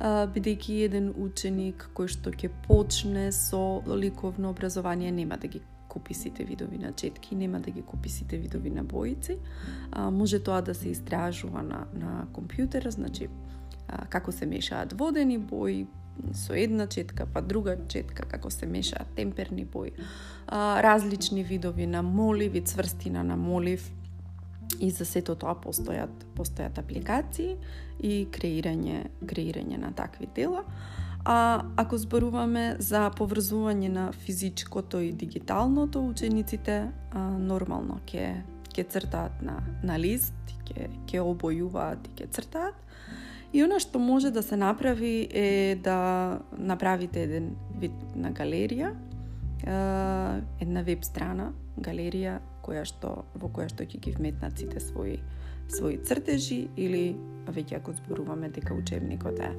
бидејќи 0.00 0.76
еден 0.86 1.10
ученик 1.20 1.90
кој 1.92 2.08
што 2.08 2.32
ќе 2.32 2.48
почне 2.64 3.28
со 3.36 3.82
ликовно 3.84 4.48
образование 4.48 5.12
нема 5.12 5.36
да 5.36 5.48
ги 5.48 5.60
купи 5.90 6.14
сите 6.14 6.44
видови 6.44 6.78
на 6.78 6.92
четки, 6.92 7.36
нема 7.36 7.60
да 7.60 7.70
ги 7.70 7.82
купи 7.82 8.08
сите 8.08 8.38
видови 8.38 8.70
на 8.70 8.84
боици. 8.84 9.38
А, 9.92 10.10
може 10.10 10.38
тоа 10.38 10.62
да 10.62 10.74
се 10.74 10.88
истражува 10.94 11.62
на, 11.62 11.86
на 11.94 12.26
компјутер, 12.32 12.88
значи 12.88 13.28
а, 13.88 14.06
како 14.06 14.32
се 14.32 14.46
мешаат 14.46 14.94
водени 14.94 15.38
бои, 15.38 15.86
со 16.34 16.54
една 16.54 16.86
четка, 16.86 17.26
па 17.26 17.42
друга 17.42 17.76
четка, 17.88 18.26
како 18.28 18.50
се 18.50 18.66
мешаат 18.66 19.08
темперни 19.16 19.64
бои, 19.64 19.90
а, 20.46 20.82
различни 20.82 21.44
видови 21.44 21.86
на 21.86 22.02
молив 22.02 22.54
и 22.54 22.60
цврстина 22.60 23.24
на 23.24 23.36
молив, 23.36 23.90
и 24.78 24.90
за 24.90 25.04
сето 25.04 25.34
тоа 25.34 25.56
постојат 25.58 26.26
постојат 26.36 26.78
апликации 26.78 27.56
и 27.98 28.26
креирање 28.30 29.08
креирање 29.26 29.80
на 29.80 29.90
такви 29.96 30.28
дела. 30.34 30.62
А 31.24 31.62
ако 31.76 31.98
зборуваме 31.98 32.76
за 32.78 33.10
поврзување 33.12 33.88
на 33.92 34.06
физичкото 34.12 35.00
и 35.00 35.12
дигиталното, 35.12 36.00
учениците 36.08 36.88
а, 37.12 37.24
нормално 37.38 38.00
ќе 38.08 38.40
ќе 38.70 38.84
цртаат 38.88 39.42
на 39.42 39.58
на 39.82 39.98
лист, 39.98 40.34
ќе 40.70 40.88
ќе 41.10 41.20
обојуваат 41.20 42.08
и 42.08 42.14
ќе 42.22 42.30
цртаат. 42.30 42.76
И 43.52 43.64
она 43.64 43.80
што 43.82 43.98
може 43.98 44.30
да 44.30 44.42
се 44.42 44.56
направи 44.56 45.28
е 45.34 45.76
да 45.82 46.40
направите 46.56 47.24
еден 47.26 47.56
вид 47.80 47.96
на 48.14 48.30
галерија, 48.30 48.94
една 50.60 50.82
веб 50.86 51.02
страна, 51.04 51.50
галерија 51.76 52.38
која 52.62 52.84
што 52.86 53.24
во 53.34 53.50
која 53.50 53.68
што 53.68 53.84
ќе 53.84 54.00
ги 54.00 54.14
вметнат 54.16 54.56
сите 54.58 54.80
своји 54.80 55.18
своји 55.70 56.00
цртежи 56.04 56.68
или 56.76 57.04
веќе 57.50 57.78
ако 57.80 57.92
зборуваме 57.92 58.48
дека 58.48 58.74
учебникот 58.74 59.40
е, 59.40 59.50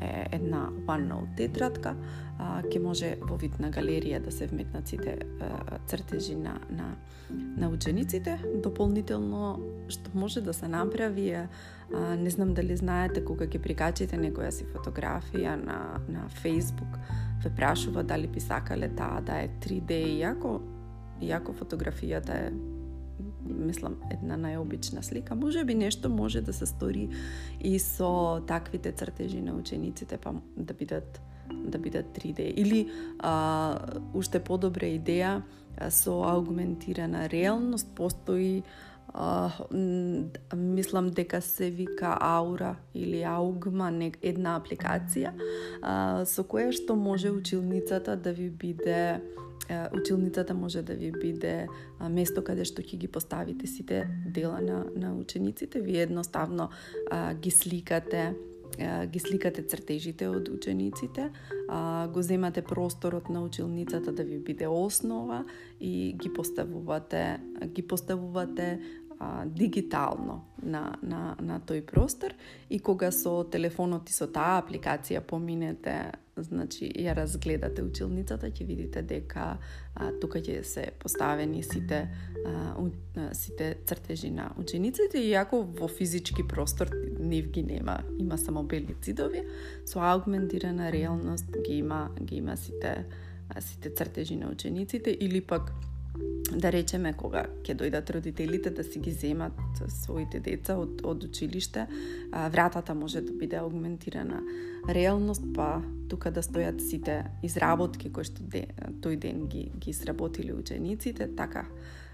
е 0.00 0.26
една 0.32 0.68
OneNote 0.86 1.36
тетрадка, 1.36 1.94
а, 2.38 2.62
ќе 2.62 2.80
може 2.82 3.14
во 3.22 3.38
вид 3.40 3.58
на 3.60 3.70
галерија 3.72 4.20
да 4.24 4.32
се 4.34 4.46
вметнат 4.46 4.88
сите 4.88 5.18
а, 5.40 5.78
цртежи 5.86 6.36
на, 6.36 6.58
на, 6.70 6.90
на 7.30 7.70
учениците. 7.70 8.38
Дополнително 8.62 9.58
што 9.88 10.10
може 10.14 10.40
да 10.44 10.52
се 10.52 10.68
направи 10.68 11.28
е, 11.30 11.48
а, 11.94 12.16
не 12.16 12.30
знам 12.30 12.54
дали 12.54 12.76
знаете 12.76 13.24
кога 13.24 13.46
ќе 13.46 13.62
прикачите 13.62 14.18
некоја 14.20 14.50
си 14.50 14.68
фотографија 14.74 15.56
на, 15.56 16.00
на 16.08 16.28
Facebook, 16.42 16.98
ве 17.44 17.54
прашува 17.56 18.02
дали 18.02 18.26
би 18.26 18.40
сакале 18.40 18.88
таа 18.88 19.22
да 19.22 19.42
е 19.44 19.48
3D, 19.60 20.02
иако, 20.18 20.60
иако 21.20 21.52
фотографијата 21.52 22.34
е 22.48 22.52
мислам, 23.48 23.96
една 24.10 24.36
најобична 24.36 25.02
слика, 25.02 25.34
може 25.34 25.64
би 25.64 25.74
нешто 25.74 26.08
може 26.08 26.40
да 26.40 26.52
се 26.52 26.66
стори 26.66 27.08
и 27.60 27.78
со 27.78 28.40
таквите 28.46 28.92
цртежи 28.92 29.40
на 29.40 29.54
учениците, 29.54 30.16
па 30.16 30.34
да 30.56 30.74
бидат 30.74 31.20
да 31.54 31.78
бидат 31.78 32.06
3D. 32.06 32.40
Или 32.40 32.90
а, 33.18 33.78
уште 34.14 34.40
подобра 34.40 34.86
идеја 34.86 35.40
со 35.90 36.22
аугментирана 36.28 37.28
реалност 37.30 37.88
постои 37.94 38.62
а, 39.14 39.50
мислам 40.56 41.10
дека 41.10 41.40
се 41.40 41.70
вика 41.70 42.18
Аура 42.20 42.76
или 42.94 43.22
Аугма, 43.22 43.90
една 44.22 44.58
апликација 44.58 45.32
а, 45.82 46.24
со 46.26 46.44
која 46.44 46.72
што 46.72 46.96
може 46.96 47.30
училницата 47.30 48.16
да 48.16 48.32
ви 48.32 48.50
биде 48.50 49.20
училницата 49.92 50.54
може 50.54 50.82
да 50.82 50.94
ви 50.94 51.12
биде 51.12 51.66
место 52.10 52.42
каде 52.44 52.64
што 52.64 52.82
ќе 52.82 52.96
ги 52.96 53.08
поставите 53.08 53.66
сите 53.66 54.06
дела 54.26 54.60
на, 54.60 54.84
на 54.96 55.14
учениците. 55.16 55.80
Ви 55.80 55.98
едноставно 55.98 56.70
а, 57.10 57.34
ги 57.34 57.50
сликате 57.50 58.34
ги 59.06 59.18
сликате 59.18 59.62
цртежите 59.62 60.28
од 60.28 60.48
учениците, 60.48 61.30
а, 61.68 62.08
го 62.08 62.22
земате 62.22 62.62
просторот 62.62 63.28
на 63.28 63.42
училницата 63.42 64.12
да 64.12 64.24
ви 64.24 64.38
биде 64.38 64.66
основа 64.66 65.44
и 65.80 66.12
ги 66.12 66.32
поставувате 66.32 67.40
ги 67.66 67.82
поставувате 67.82 68.80
а, 69.18 69.44
дигитално 69.46 70.44
на, 70.62 70.94
на, 71.02 71.36
на 71.40 71.60
тој 71.60 71.82
простор 71.84 72.34
и 72.70 72.78
кога 72.78 73.10
со 73.10 73.42
телефонот 73.50 74.10
и 74.10 74.14
со 74.14 74.28
таа 74.30 74.62
апликација 74.62 75.20
поминете 75.26 76.12
значи 76.42 76.90
ја 76.96 77.14
разгледате 77.16 77.82
училницата, 77.82 78.50
ќе 78.50 78.66
видите 78.66 79.02
дека 79.02 79.58
а, 79.94 80.10
тука 80.20 80.38
ќе 80.38 80.62
се 80.62 80.88
поставени 80.98 81.62
сите 81.62 82.08
а, 82.46 82.74
у, 82.78 82.88
а, 83.16 83.34
сите 83.34 83.76
цртежи 83.86 84.30
на 84.30 84.50
учениците, 84.58 85.18
иако 85.18 85.62
во 85.62 85.88
физички 85.88 86.46
простор 86.48 86.90
нив 87.18 87.50
ги 87.50 87.62
нема, 87.62 87.98
има 88.18 88.38
само 88.38 88.62
бели 88.62 88.96
цидови, 89.02 89.44
со 89.86 90.00
аугментирана 90.00 90.92
реалност 90.92 91.50
ги 91.66 91.78
има 91.82 92.08
ги 92.20 92.36
има 92.36 92.56
сите 92.56 93.04
а, 93.48 93.60
сите 93.60 93.90
цртежи 93.90 94.36
на 94.36 94.50
учениците 94.50 95.16
или 95.20 95.40
пак 95.40 95.72
да 96.52 96.72
речеме 96.72 97.12
кога 97.12 97.44
ќе 97.62 97.76
дојдат 97.76 98.10
родителите 98.14 98.70
да 98.74 98.84
си 98.84 98.98
ги 98.98 99.12
земат 99.12 99.52
своите 99.92 100.40
деца 100.40 100.78
од, 100.80 101.02
од 101.04 101.24
училиште, 101.28 101.86
а, 102.32 102.48
вратата 102.48 102.94
може 102.94 103.20
да 103.20 103.32
биде 103.32 103.56
аугментирана 103.60 104.40
реалност, 104.88 105.44
па 105.54 105.82
тука 106.08 106.30
да 106.30 106.42
стојат 106.42 106.80
сите 106.80 107.24
изработки 107.42 108.12
кои 108.12 108.24
што 108.24 108.42
де, 108.42 108.66
тој 109.04 109.18
ден 109.20 109.46
ги, 109.46 109.68
ги 109.76 109.92
сработили 109.92 110.52
учениците, 110.52 111.28
така 111.36 111.66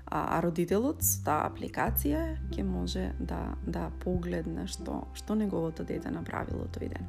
а, 0.07 0.37
а 0.37 0.43
родителот 0.43 1.03
со 1.07 1.23
таа 1.25 1.49
апликација 1.49 2.37
ќе 2.51 2.63
може 2.67 3.13
да 3.21 3.55
да 3.67 3.91
погледне 4.05 4.67
што 4.67 5.07
што 5.15 5.35
неговото 5.39 5.85
дете 5.87 6.11
направило 6.11 6.67
тој 6.75 6.89
ден. 6.93 7.05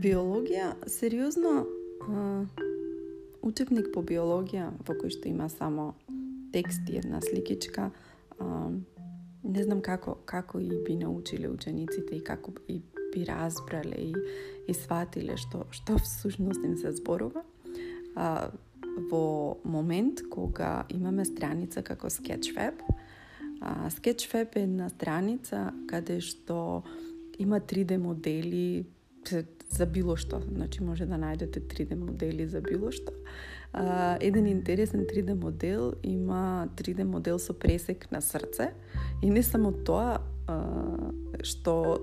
Биологија, 0.00 0.74
сериозно, 0.88 1.64
учебник 3.44 3.90
по 3.94 4.02
биологија 4.04 4.70
во 4.86 4.96
кој 4.96 5.12
што 5.14 5.28
има 5.28 5.48
само 5.52 5.92
текст 6.52 6.88
и 6.90 6.98
една 7.00 7.20
сликичка, 7.24 7.90
не 9.42 9.64
знам 9.64 9.80
како 9.80 10.16
како 10.28 10.60
и 10.60 10.70
би 10.86 10.96
научиле 11.00 11.48
учениците 11.48 12.16
и 12.16 12.24
како 12.24 12.52
и 12.68 12.80
би 13.12 13.24
разбрале 13.26 13.96
и, 14.10 14.14
и 14.68 14.74
сватиле 14.74 15.36
што 15.40 15.64
што 15.70 15.98
всушност 15.98 16.64
им 16.64 16.76
се 16.76 16.92
зборува. 16.96 17.44
А, 18.14 18.50
во 19.10 19.56
момент 19.64 20.22
кога 20.30 20.84
имаме 20.90 21.24
страница 21.24 21.82
како 21.82 22.10
Sketchfab, 22.10 22.82
а, 23.60 23.88
Sketchfab 23.90 24.56
е 24.56 24.64
една 24.66 24.88
страница 24.88 25.70
каде 25.88 26.20
што 26.20 26.82
има 27.38 27.60
3D 27.60 27.96
модели 27.96 28.84
за 29.70 29.86
било 29.86 30.16
што. 30.16 30.40
Значи 30.42 30.82
може 30.82 31.06
да 31.06 31.14
најдете 31.14 31.62
3D 31.62 31.96
модели 31.96 32.46
за 32.46 32.60
било 32.60 32.90
што. 32.90 33.12
А, 33.72 34.16
еден 34.20 34.46
интересен 34.46 35.06
3D 35.06 35.34
модел 35.34 35.94
има 36.02 36.68
3D 36.76 37.04
модел 37.04 37.38
со 37.38 37.54
пресек 37.54 38.10
на 38.10 38.20
срце 38.20 38.72
и 39.22 39.30
не 39.30 39.42
само 39.42 39.70
тоа, 39.72 40.20
а, 40.48 41.12
што 41.42 42.02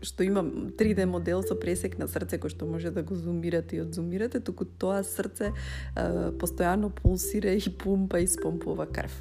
што 0.00 0.24
има 0.24 0.40
3D 0.40 1.04
модел 1.04 1.42
со 1.42 1.54
пресек 1.54 1.98
на 1.98 2.08
срце 2.08 2.40
кој 2.40 2.48
што 2.48 2.66
може 2.66 2.90
да 2.90 3.02
го 3.02 3.14
зумирате 3.14 3.76
и 3.76 3.84
одзумирате, 3.84 4.40
туку 4.40 4.64
тоа 4.64 5.04
срце 5.04 5.52
а, 5.94 6.32
постојано 6.32 6.88
пулсира 6.88 7.52
и 7.52 7.60
пумпа 7.60 8.20
и 8.20 8.26
спомпува 8.26 8.86
крв. 8.86 9.12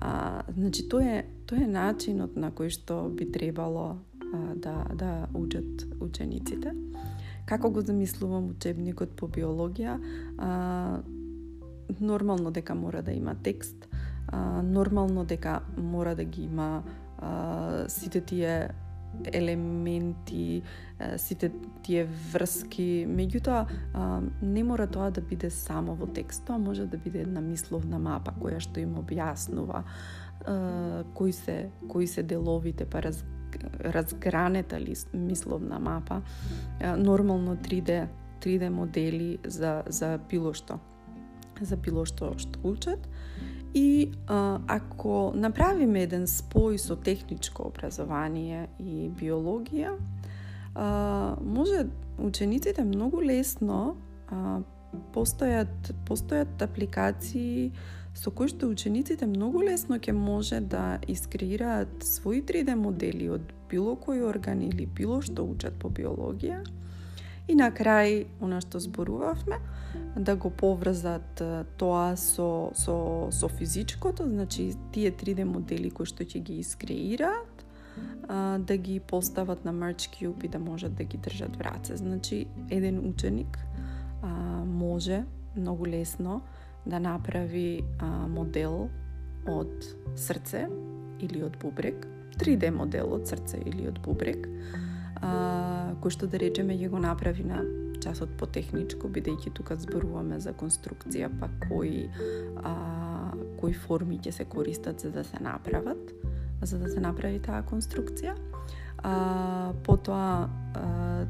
А, 0.00 0.42
значи 0.50 0.88
тоа 0.88 1.22
е 1.22 1.26
тоа 1.46 1.62
е 1.62 1.70
начинот 1.70 2.34
на 2.34 2.50
кој 2.50 2.74
што 2.74 3.06
би 3.06 3.30
требало 3.30 4.02
да, 4.56 4.84
да 4.94 5.26
учат 5.34 5.86
учениците. 6.00 6.72
Како 7.46 7.70
го 7.70 7.80
замислувам 7.80 8.50
учебникот 8.52 9.14
по 9.16 9.28
биологија? 9.28 9.96
А, 10.38 11.00
нормално 12.00 12.50
дека 12.50 12.74
мора 12.74 13.02
да 13.02 13.12
има 13.12 13.34
текст, 13.34 13.88
а, 14.26 14.62
нормално 14.62 15.24
дека 15.24 15.60
мора 15.76 16.14
да 16.16 16.24
ги 16.24 16.42
има 16.42 16.82
а, 17.18 17.88
сите 17.88 18.20
тие 18.20 18.68
елементи, 19.32 20.62
сите 21.16 21.50
тие 21.82 22.04
врски. 22.04 23.06
Меѓутоа, 23.08 23.64
не 24.42 24.62
мора 24.62 24.86
тоа 24.86 25.08
да 25.10 25.22
биде 25.24 25.50
само 25.50 25.94
во 25.96 26.06
текст, 26.06 26.44
тоа 26.44 26.58
може 26.58 26.86
да 26.86 26.98
биде 27.00 27.24
една 27.24 27.40
мисловна 27.40 27.98
мапа 27.98 28.36
која 28.36 28.60
што 28.60 28.84
им 28.84 28.98
објаснува 29.00 29.82
кои 31.14 31.32
се 31.32 31.70
кои 31.88 32.06
се 32.06 32.22
деловите 32.22 32.84
па 32.84 33.02
раз, 33.02 33.24
разгранета 33.80 34.80
лист, 34.80 35.08
мисловна 35.14 35.78
мапа, 35.78 36.22
нормално 36.96 37.56
3D 37.56 38.06
3D 38.40 38.68
модели 38.68 39.38
за 39.44 39.82
за 39.86 40.18
било 40.30 40.54
што 40.54 40.78
за 41.60 41.76
било 41.76 42.04
што 42.06 42.34
што 42.38 42.60
учат. 42.62 43.08
И 43.74 44.10
а, 44.26 44.60
ако 44.66 45.32
направиме 45.34 46.02
еден 46.06 46.24
спој 46.24 46.78
со 46.80 46.96
техничко 46.96 47.66
образование 47.68 48.68
и 48.80 49.10
биологија, 49.12 49.92
а, 50.74 51.36
може 51.42 51.86
учениците 52.18 52.84
многу 52.84 53.20
лесно 53.20 53.96
а, 54.30 54.60
постојат 55.12 55.92
постојат 56.08 56.62
апликации 56.64 57.72
со 58.18 58.30
кои 58.34 58.50
што 58.50 58.66
учениците 58.66 59.26
многу 59.30 59.62
лесно 59.62 60.00
ќе 60.02 60.12
може 60.12 60.58
да 60.60 60.98
искреираат 61.06 62.02
своји 62.02 62.42
3D 62.42 62.74
модели 62.74 63.28
од 63.30 63.52
било 63.70 63.94
кој 63.94 64.24
орган 64.26 64.64
или 64.66 64.86
било 64.86 65.20
што 65.22 65.46
учат 65.46 65.78
по 65.78 65.88
биологија. 65.88 66.64
И 67.48 67.54
на 67.56 67.70
крај, 67.72 68.26
она 68.44 68.58
што 68.60 68.80
зборувавме, 68.82 69.60
да 70.16 70.34
го 70.36 70.50
поврзат 70.50 71.40
тоа 71.80 72.16
со, 72.16 72.72
со, 72.74 72.96
со 73.30 73.48
физичкото, 73.48 74.26
значи 74.28 74.72
тие 74.92 75.14
3D 75.14 75.46
модели 75.48 75.90
кои 75.90 76.06
што 76.06 76.26
ќе 76.26 76.42
ги 76.42 76.58
искреираат, 76.60 77.64
да 78.28 78.76
ги 78.76 79.00
постават 79.00 79.64
на 79.64 79.72
Merge 79.72 80.10
Cube 80.12 80.44
и 80.44 80.48
да 80.48 80.58
можат 80.58 80.94
да 80.94 81.04
ги 81.04 81.16
држат 81.16 81.56
в 81.56 81.60
раце. 81.60 81.96
Значи, 81.96 82.46
еден 82.70 82.98
ученик 83.08 83.58
а, 84.22 84.28
може 84.64 85.24
многу 85.56 85.86
лесно 85.86 86.42
да 86.88 87.00
направи 87.00 87.84
а, 87.98 88.26
модел 88.28 88.88
од 89.46 89.84
срце 90.16 90.66
или 91.20 91.42
од 91.44 91.58
бубрек, 91.60 92.06
3D 92.38 92.70
модел 92.74 93.12
од 93.12 93.28
срце 93.28 93.60
или 93.66 93.88
од 93.88 94.00
бубрек, 94.04 94.48
а, 95.20 95.92
кој 96.00 96.14
што 96.14 96.30
да 96.30 96.40
речеме 96.40 96.78
ќе 96.78 96.90
го 96.92 97.02
направи 97.02 97.44
на 97.44 97.62
часот 98.02 98.32
по 98.38 98.46
техничко, 98.46 99.10
бидејќи 99.10 99.52
тука 99.56 99.76
зборуваме 99.76 100.38
за 100.40 100.54
конструкција, 100.56 101.30
па 101.40 101.50
кои 101.68 102.08
а, 102.62 102.74
кои 103.60 103.74
форми 103.74 104.20
ќе 104.22 104.32
се 104.32 104.44
користат 104.44 105.00
за 105.00 105.10
да 105.10 105.24
се 105.24 105.42
направат, 105.42 106.12
за 106.62 106.78
да 106.78 106.88
се 106.88 107.00
направи 107.00 107.40
таа 107.42 107.64
конструкција. 107.66 108.36
А, 109.02 109.72
потоа 109.86 110.48
а, 110.74 111.26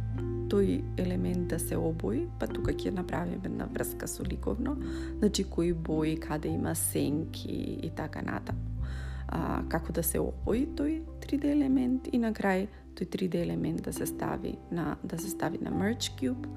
тој 0.49 0.83
елемент 0.97 1.49
да 1.49 1.59
се 1.59 1.77
обои, 1.77 2.27
па 2.41 2.49
тука 2.49 2.73
ќе 2.73 2.91
направиме 2.95 3.45
една 3.45 3.69
врска 3.73 4.09
со 4.09 4.25
ликовно, 4.25 4.77
значи 5.19 5.45
кои 5.45 5.73
бои, 5.73 6.17
каде 6.21 6.49
има 6.49 6.75
сенки 6.75 7.79
и 7.83 7.91
така 7.91 8.23
натаму. 8.23 8.61
А, 9.29 9.63
како 9.69 9.93
да 9.93 10.03
се 10.03 10.21
обои 10.21 10.67
тој 10.67 11.03
3D 11.21 11.53
елемент 11.53 12.09
и 12.13 12.19
на 12.19 12.33
крај 12.33 12.69
тој 12.97 13.09
3D 13.13 13.43
елемент 13.45 13.83
да 13.85 13.93
се 13.93 14.07
стави 14.07 14.57
на 14.73 14.97
да 15.05 15.19
се 15.19 15.31
стави 15.31 15.59
на 15.61 15.71
Merge 15.71 16.11
Cube, 16.17 16.49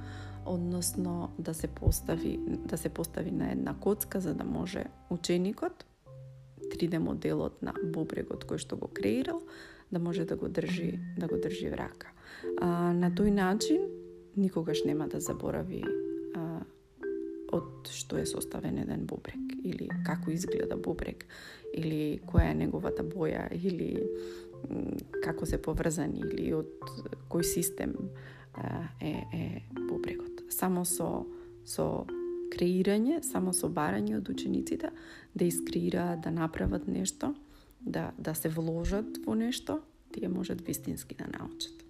односно 0.46 1.32
да 1.40 1.54
се 1.54 1.68
постави 1.68 2.40
да 2.66 2.78
се 2.78 2.90
постави 2.90 3.32
на 3.32 3.52
една 3.52 3.74
коцка 3.74 4.20
за 4.20 4.34
да 4.34 4.44
може 4.44 4.86
ученикот 5.10 5.86
3D 6.72 6.98
моделот 6.98 7.62
на 7.62 7.74
бубрегот 7.84 8.48
кој 8.48 8.58
што 8.58 8.80
го 8.80 8.88
креирал 8.88 9.44
да 9.92 10.00
може 10.00 10.26
да 10.26 10.36
го 10.36 10.48
држи 10.50 11.00
да 11.18 11.28
го 11.28 11.36
држи 11.38 11.70
в 11.70 11.74
рака. 11.74 12.08
А, 12.62 12.94
на 12.94 13.12
тој 13.12 13.32
начин 13.36 13.88
никогаш 14.36 14.84
нема 14.86 15.08
да 15.08 15.20
заборави 15.20 15.84
а, 16.36 16.62
од 17.52 17.92
што 17.92 18.18
е 18.18 18.26
составен 18.26 18.78
еден 18.80 19.06
бубрек 19.06 19.58
или 19.64 19.90
како 20.06 20.32
изгледа 20.32 20.78
бубрек 20.78 21.26
или 21.74 22.22
која 22.26 22.52
е 22.52 22.60
неговата 22.64 23.04
боја 23.04 23.48
или 23.52 24.08
како 25.24 25.46
се 25.46 25.58
поврзани 25.62 26.22
или 26.22 26.54
од 26.54 26.70
кој 27.32 27.44
систем 27.48 27.96
е, 29.02 29.14
е 29.34 29.46
бубрегот. 29.90 30.44
Само 30.50 30.86
со 30.86 31.26
со 31.66 32.06
креирање, 32.52 33.22
само 33.24 33.54
со 33.54 33.70
барање 33.70 34.18
од 34.18 34.30
учениците 34.30 34.90
да 35.36 35.46
искреираат, 35.46 36.24
да 36.26 36.32
направат 36.32 36.88
нешто, 36.88 37.34
да, 37.80 38.12
да 38.18 38.34
се 38.36 38.50
вложат 38.50 39.22
во 39.26 39.36
нешто, 39.36 39.80
тие 40.12 40.28
можат 40.28 40.62
вистински 40.68 41.16
да 41.16 41.30
научат. 41.38 41.81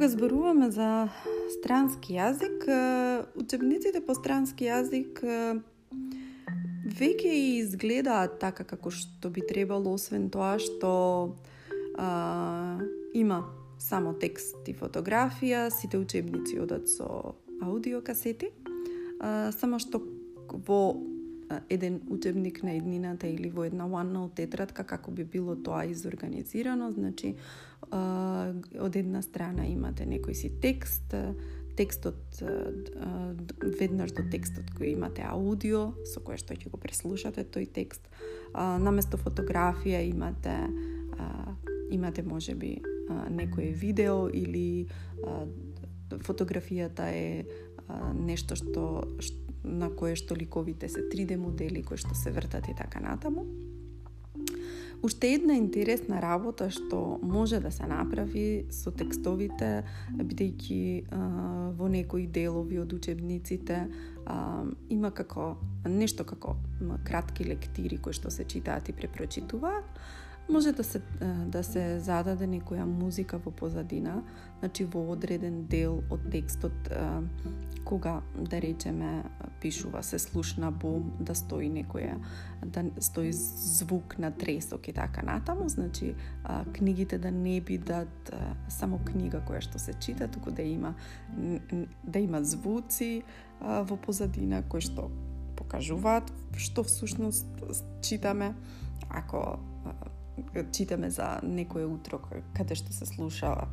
Кога 0.00 0.08
зборуваме 0.08 0.70
за 0.72 1.10
странски 1.58 2.14
јазик, 2.16 2.62
учебниците 3.36 4.00
по 4.00 4.14
странски 4.16 4.64
јазик 4.64 5.20
веќе 6.96 7.34
изгледаат 7.60 8.38
така 8.40 8.64
како 8.64 8.88
што 8.88 9.28
би 9.28 9.44
требало, 9.44 9.92
освен 9.92 10.30
тоа 10.32 10.54
што 10.56 10.92
а, 12.00 12.80
има 13.12 13.42
само 13.76 14.14
текст 14.16 14.64
и 14.72 14.72
фотографија, 14.72 15.68
сите 15.68 16.00
учебници 16.00 16.56
одат 16.64 16.88
со 16.88 17.36
аудиокасети, 17.60 18.54
а, 19.20 19.52
само 19.52 19.76
што 19.84 20.00
во 20.48 20.96
еден 21.68 22.00
учебник 22.08 22.62
на 22.62 22.72
еднината 22.72 23.26
или 23.26 23.50
во 23.50 23.64
една 23.64 23.88
OneNote 23.88 24.34
тетрадка 24.34 24.84
како 24.84 25.10
би 25.10 25.24
било 25.24 25.56
тоа 25.56 25.84
изорганизирано, 25.84 26.92
значи 26.92 27.34
од 27.90 28.96
една 28.96 29.22
страна 29.22 29.66
имате 29.66 30.06
некој 30.06 30.32
си 30.32 30.52
текст, 30.60 31.14
текстот 31.76 32.42
веднаш 33.80 34.12
до 34.12 34.26
текстот 34.30 34.70
кој 34.76 34.94
имате 34.94 35.24
аудио 35.26 35.90
со 36.04 36.20
кое 36.20 36.38
што 36.38 36.54
ќе 36.54 36.70
го 36.70 36.78
преслушате 36.78 37.44
тој 37.44 37.70
текст. 37.72 38.06
Наместо 38.54 39.18
фотографија 39.18 40.02
имате 40.06 40.56
имате 41.90 42.22
можеби 42.22 42.78
некое 43.30 43.72
видео 43.72 44.28
или 44.28 44.86
фотографијата 46.10 47.10
е 47.10 47.46
нешто 48.14 48.56
што 48.56 49.02
на 49.64 49.90
кое 49.90 50.16
што 50.16 50.36
ликовите 50.36 50.88
се 50.88 51.06
3D 51.08 51.36
модели 51.36 51.82
кои 51.82 52.00
што 52.00 52.14
се 52.14 52.30
вртат 52.30 52.68
и 52.68 52.76
така 52.76 53.00
натаму. 53.00 53.46
Уште 55.02 55.32
една 55.32 55.54
интересна 55.56 56.20
работа 56.20 56.68
што 56.70 57.18
може 57.22 57.60
да 57.60 57.70
се 57.72 57.86
направи 57.88 58.66
со 58.68 58.92
текстовите, 58.92 59.84
бидејќи 60.12 61.08
во 61.78 61.88
некои 61.88 62.26
делови 62.28 62.76
од 62.82 62.92
учебниците 62.92 63.86
а, 64.26 64.64
има 64.92 65.10
како 65.10 65.56
нешто 65.88 66.24
како 66.28 66.56
кратки 67.04 67.48
лектири 67.48 67.96
кои 67.96 68.12
што 68.12 68.30
се 68.30 68.44
читаат 68.44 68.92
и 68.92 68.92
препрочитуваат, 68.92 69.88
може 70.48 70.72
да 70.72 70.84
се 70.84 71.00
да 71.46 71.62
се 71.64 72.00
зададе 72.00 72.46
некоја 72.46 72.84
музика 72.84 73.38
во 73.38 73.50
позадина, 73.50 74.22
значи 74.60 74.84
во 74.84 75.02
одреден 75.12 75.66
дел 75.70 76.02
од 76.10 76.26
текстот 76.30 76.90
кога 77.84 78.20
да 78.34 78.60
речеме 78.60 79.24
пишува 79.60 80.02
се 80.02 80.18
слушна 80.18 80.70
бум 80.70 81.12
да 81.20 81.34
стои 81.34 81.70
некоја 81.70 82.18
да 82.66 82.84
стои 83.00 83.32
звук 83.32 84.18
на 84.18 84.30
тресок 84.30 84.88
и 84.88 84.92
така 84.92 85.22
натаму, 85.22 85.68
значи 85.68 86.14
книгите 86.72 87.18
да 87.18 87.30
не 87.30 87.60
бидат 87.60 88.32
само 88.68 88.98
книга 88.98 89.42
која 89.46 89.60
што 89.60 89.78
се 89.78 89.94
чита, 89.94 90.28
туку 90.28 90.50
да 90.50 90.62
има 90.62 90.94
да 92.04 92.18
има 92.18 92.44
звуци 92.44 93.22
во 93.60 93.96
позадина 93.96 94.62
кои 94.68 94.80
што 94.80 95.10
покажуваат 95.56 96.32
што 96.56 96.82
всушност 96.82 97.46
читаме 98.02 98.54
ако 99.08 99.58
читаме 100.72 101.10
за 101.10 101.40
некое 101.42 101.86
утро 101.86 102.20
каде 102.54 102.74
што 102.74 102.92
се 102.92 103.06
слушава 103.06 103.68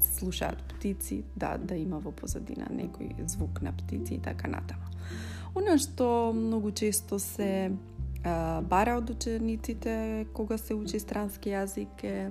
слушаат 0.00 0.62
птици, 0.62 1.24
да, 1.36 1.58
да 1.58 1.76
има 1.76 1.98
во 2.00 2.12
позадина 2.12 2.68
некој 2.72 3.26
звук 3.28 3.60
на 3.62 3.72
птици 3.72 4.14
и 4.14 4.22
така 4.22 4.48
натаму. 4.48 4.88
Она 5.54 5.76
што 5.78 6.32
многу 6.34 6.72
често 6.72 7.18
се 7.18 7.72
а, 8.24 8.62
бара 8.62 8.96
од 8.98 9.10
учениците 9.10 10.26
кога 10.32 10.58
се 10.58 10.74
учи 10.74 10.98
странски 10.98 11.52
јазик 11.52 12.04
е 12.04 12.30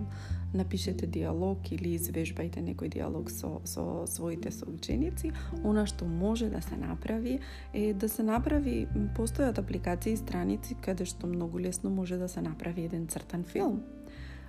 напишете 0.54 1.08
диалог 1.08 1.72
или 1.72 1.95
извежбајте 1.97 2.62
некој 2.62 2.89
диалог 2.93 3.32
со, 3.32 3.62
со 3.66 4.06
своите 4.08 4.51
соученици. 4.51 5.34
Она 5.64 5.86
што 5.86 6.06
може 6.06 6.49
да 6.49 6.62
се 6.62 6.78
направи 6.78 7.39
е 7.74 7.93
да 7.93 8.10
се 8.10 8.24
направи, 8.24 8.88
постојат 9.18 9.60
апликации 9.60 10.14
и 10.14 10.18
страници 10.18 10.76
каде 10.76 11.06
што 11.06 11.28
многу 11.28 11.60
лесно 11.60 11.89
може 11.89 12.18
да 12.18 12.28
се 12.28 12.41
направи 12.41 12.86
еден 12.86 13.08
цртан 13.08 13.43
филм 13.43 13.82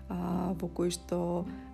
а, 0.09 0.53
во 0.61 0.69
кој 0.69 0.93
што 0.95 1.19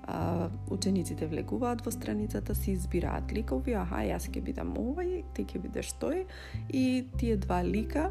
а, 0.07 0.49
учениците 0.70 1.26
влегуваат 1.31 1.85
во 1.85 1.93
страницата, 1.95 2.55
си 2.55 2.74
избираат 2.78 3.33
ликови, 3.33 3.74
аха, 3.78 4.03
јас 4.07 4.31
ќе 4.31 4.43
бидам 4.45 4.74
овој, 4.78 5.24
ти 5.35 5.45
ќе 5.45 5.62
бидеш 5.62 5.95
тој, 6.03 6.24
и 6.68 7.07
тие 7.18 7.37
два 7.37 7.62
лика 7.66 8.11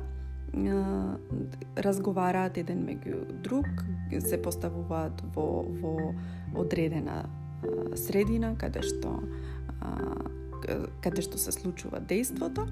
разговараат 1.78 2.58
еден 2.58 2.84
меѓу 2.88 3.42
друг, 3.44 3.68
се 4.20 4.42
поставуваат 4.42 5.22
во, 5.36 5.64
во 5.82 5.96
одредена 6.58 7.24
средина, 7.96 8.56
каде 8.58 8.82
што 8.86 9.20
каде 11.02 11.24
што 11.24 11.40
се 11.40 11.54
случува 11.56 12.02
дејството 12.04 12.66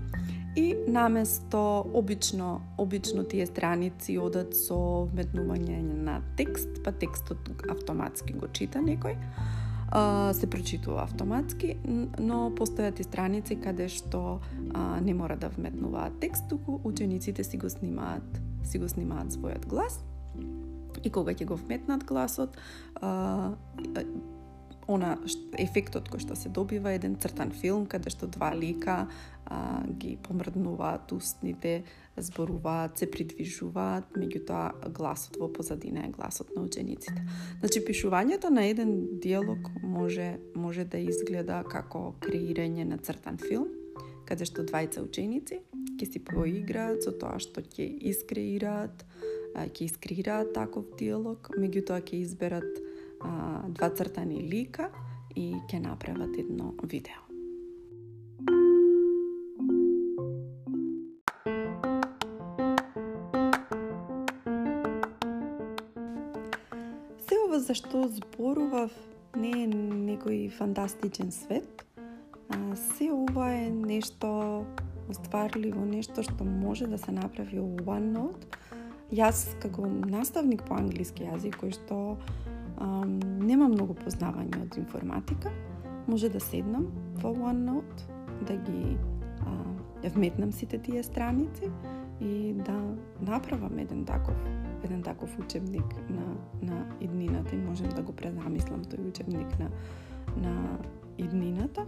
и 0.60 0.76
наместо 0.88 1.60
обично 1.96 2.62
обично 2.78 3.24
тие 3.24 3.46
страници 3.48 4.18
одат 4.20 4.56
со 4.58 5.08
вметнување 5.12 5.80
на 6.06 6.20
текст, 6.38 6.82
па 6.84 6.92
текстот 6.92 7.50
автоматски 7.70 8.34
го 8.34 8.52
чита 8.52 8.84
некој 8.84 9.16
а, 9.88 10.34
се 10.34 10.50
прочитува 10.50 11.04
автоматски, 11.04 11.76
но 12.20 12.50
постојат 12.52 13.00
и 13.00 13.08
страници 13.08 13.56
каде 13.62 13.88
што 13.90 14.40
а, 14.74 15.00
не 15.02 15.14
мора 15.14 15.38
да 15.38 15.50
вметнуваат 15.50 16.20
текст, 16.20 16.48
туку 16.50 16.80
учениците 16.84 17.44
си 17.44 17.58
го 17.58 17.70
снимаат, 17.70 18.42
си 18.64 18.80
го 18.80 18.90
снимаат 18.90 19.32
својот 19.32 19.68
глас. 19.68 20.04
И 21.04 21.10
кога 21.10 21.32
ќе 21.32 21.46
го 21.46 21.56
вметнат 21.56 22.04
гласот, 22.04 22.58
а, 23.02 23.54
она 24.88 25.18
ефектот 25.60 26.08
кој 26.12 26.24
што 26.24 26.36
се 26.40 26.50
добива 26.50 26.94
еден 26.96 27.18
цртан 27.20 27.52
филм 27.52 27.86
каде 27.92 28.12
што 28.14 28.28
два 28.32 28.54
лика 28.56 29.08
а, 29.46 29.84
ги 29.88 30.18
помрднуваат 30.24 31.12
устните, 31.12 31.84
зборуваат, 32.18 32.98
се 32.98 33.10
придвижуваат, 33.12 34.16
меѓутоа 34.18 34.92
гласот 34.96 35.38
во 35.40 35.52
позадина 35.54 36.08
е 36.08 36.14
гласот 36.16 36.56
на 36.56 36.64
учениците. 36.64 37.20
Значи 37.60 37.84
пишувањето 37.84 38.50
на 38.50 38.66
еден 38.68 39.20
диалог 39.24 39.70
може 39.84 40.38
може 40.56 40.86
да 40.86 40.98
изгледа 40.98 41.64
како 41.68 42.14
креирање 42.24 42.88
на 42.88 42.98
цртан 42.98 43.38
филм, 43.38 43.68
каде 44.26 44.48
што 44.48 44.64
двајца 44.68 45.04
ученици 45.04 45.62
ќе 45.98 46.06
си 46.12 46.20
поиграат 46.24 47.04
со 47.04 47.12
тоа 47.12 47.40
што 47.42 47.64
ќе 47.64 47.88
искреираат, 48.12 49.04
ќе 49.58 49.84
искреираат 49.88 50.54
таков 50.56 50.92
диалог, 51.00 51.50
меѓутоа 51.58 52.04
ќе 52.06 52.22
изберат 52.22 52.70
а, 53.28 53.68
два 53.68 53.90
цртани 53.90 54.42
лика 54.48 54.90
и 55.36 55.54
ќе 55.68 55.82
направат 55.84 56.38
едно 56.40 56.74
видео. 56.84 57.20
Се 67.28 67.36
ова 67.46 67.60
за 67.60 67.76
што 67.76 68.08
зборував 68.08 68.96
не 69.36 69.52
е 69.64 69.68
некој 69.68 70.48
фантастичен 70.56 71.32
свет, 71.36 71.84
а 72.50 72.76
се 72.76 73.12
ова 73.12 73.52
е 73.54 73.70
нешто 73.70 74.64
остварливо 75.10 75.86
нешто 75.86 76.24
што 76.24 76.44
може 76.44 76.88
да 76.88 76.98
се 76.98 77.12
направи 77.12 77.60
во 77.60 77.96
OneNote, 77.96 78.48
јас 79.12 79.46
како 79.64 79.88
наставник 79.88 80.66
по 80.68 80.76
англиски 80.76 81.28
јазик 81.28 81.60
кој 81.62 81.76
што 81.78 82.00
нема 82.80 83.68
многу 83.68 83.96
познавање 83.98 84.62
од 84.62 84.78
информатика, 84.78 85.52
може 86.08 86.30
да 86.30 86.40
седнам 86.40 86.88
во 87.22 87.34
OneNote, 87.34 88.06
да 88.48 88.58
ги 88.58 88.98
а, 89.42 89.54
да 90.02 90.10
вметнам 90.10 90.52
сите 90.52 90.78
тие 90.78 91.04
страници 91.04 91.72
и 92.22 92.54
да 92.54 92.78
направам 93.22 93.80
еден 93.80 94.06
таков 94.06 94.36
еден 94.84 95.04
таков 95.04 95.40
учебник 95.40 95.96
на, 96.10 96.26
на 96.62 96.86
иднината 97.02 97.56
и 97.56 97.58
можам 97.58 97.90
да 97.90 98.02
го 98.02 98.14
презамислам 98.14 98.86
тој 98.86 99.10
учебник 99.10 99.60
на, 99.60 99.70
на 100.38 100.78
иднината. 101.18 101.86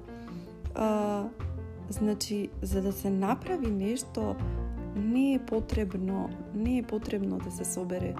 А, 0.75 1.23
значи, 1.89 2.49
за 2.61 2.81
да 2.81 2.91
се 2.91 3.09
направи 3.09 3.67
нешто, 3.67 4.35
не 4.95 5.33
е 5.33 5.39
потребно, 5.39 6.29
не 6.55 6.77
е 6.77 6.83
потребно 6.83 7.37
да 7.37 7.51
се 7.51 7.65
собере 7.65 8.15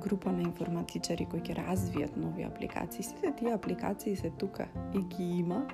група 0.00 0.32
на 0.32 0.42
информатичари 0.42 1.26
кои 1.26 1.40
ќе 1.40 1.58
развијат 1.58 2.16
нови 2.16 2.46
апликации. 2.46 3.02
Сите 3.02 3.32
тие 3.38 3.54
апликации 3.54 4.16
се 4.16 4.30
тука 4.30 4.68
и 4.94 5.02
ги 5.02 5.30
има. 5.38 5.66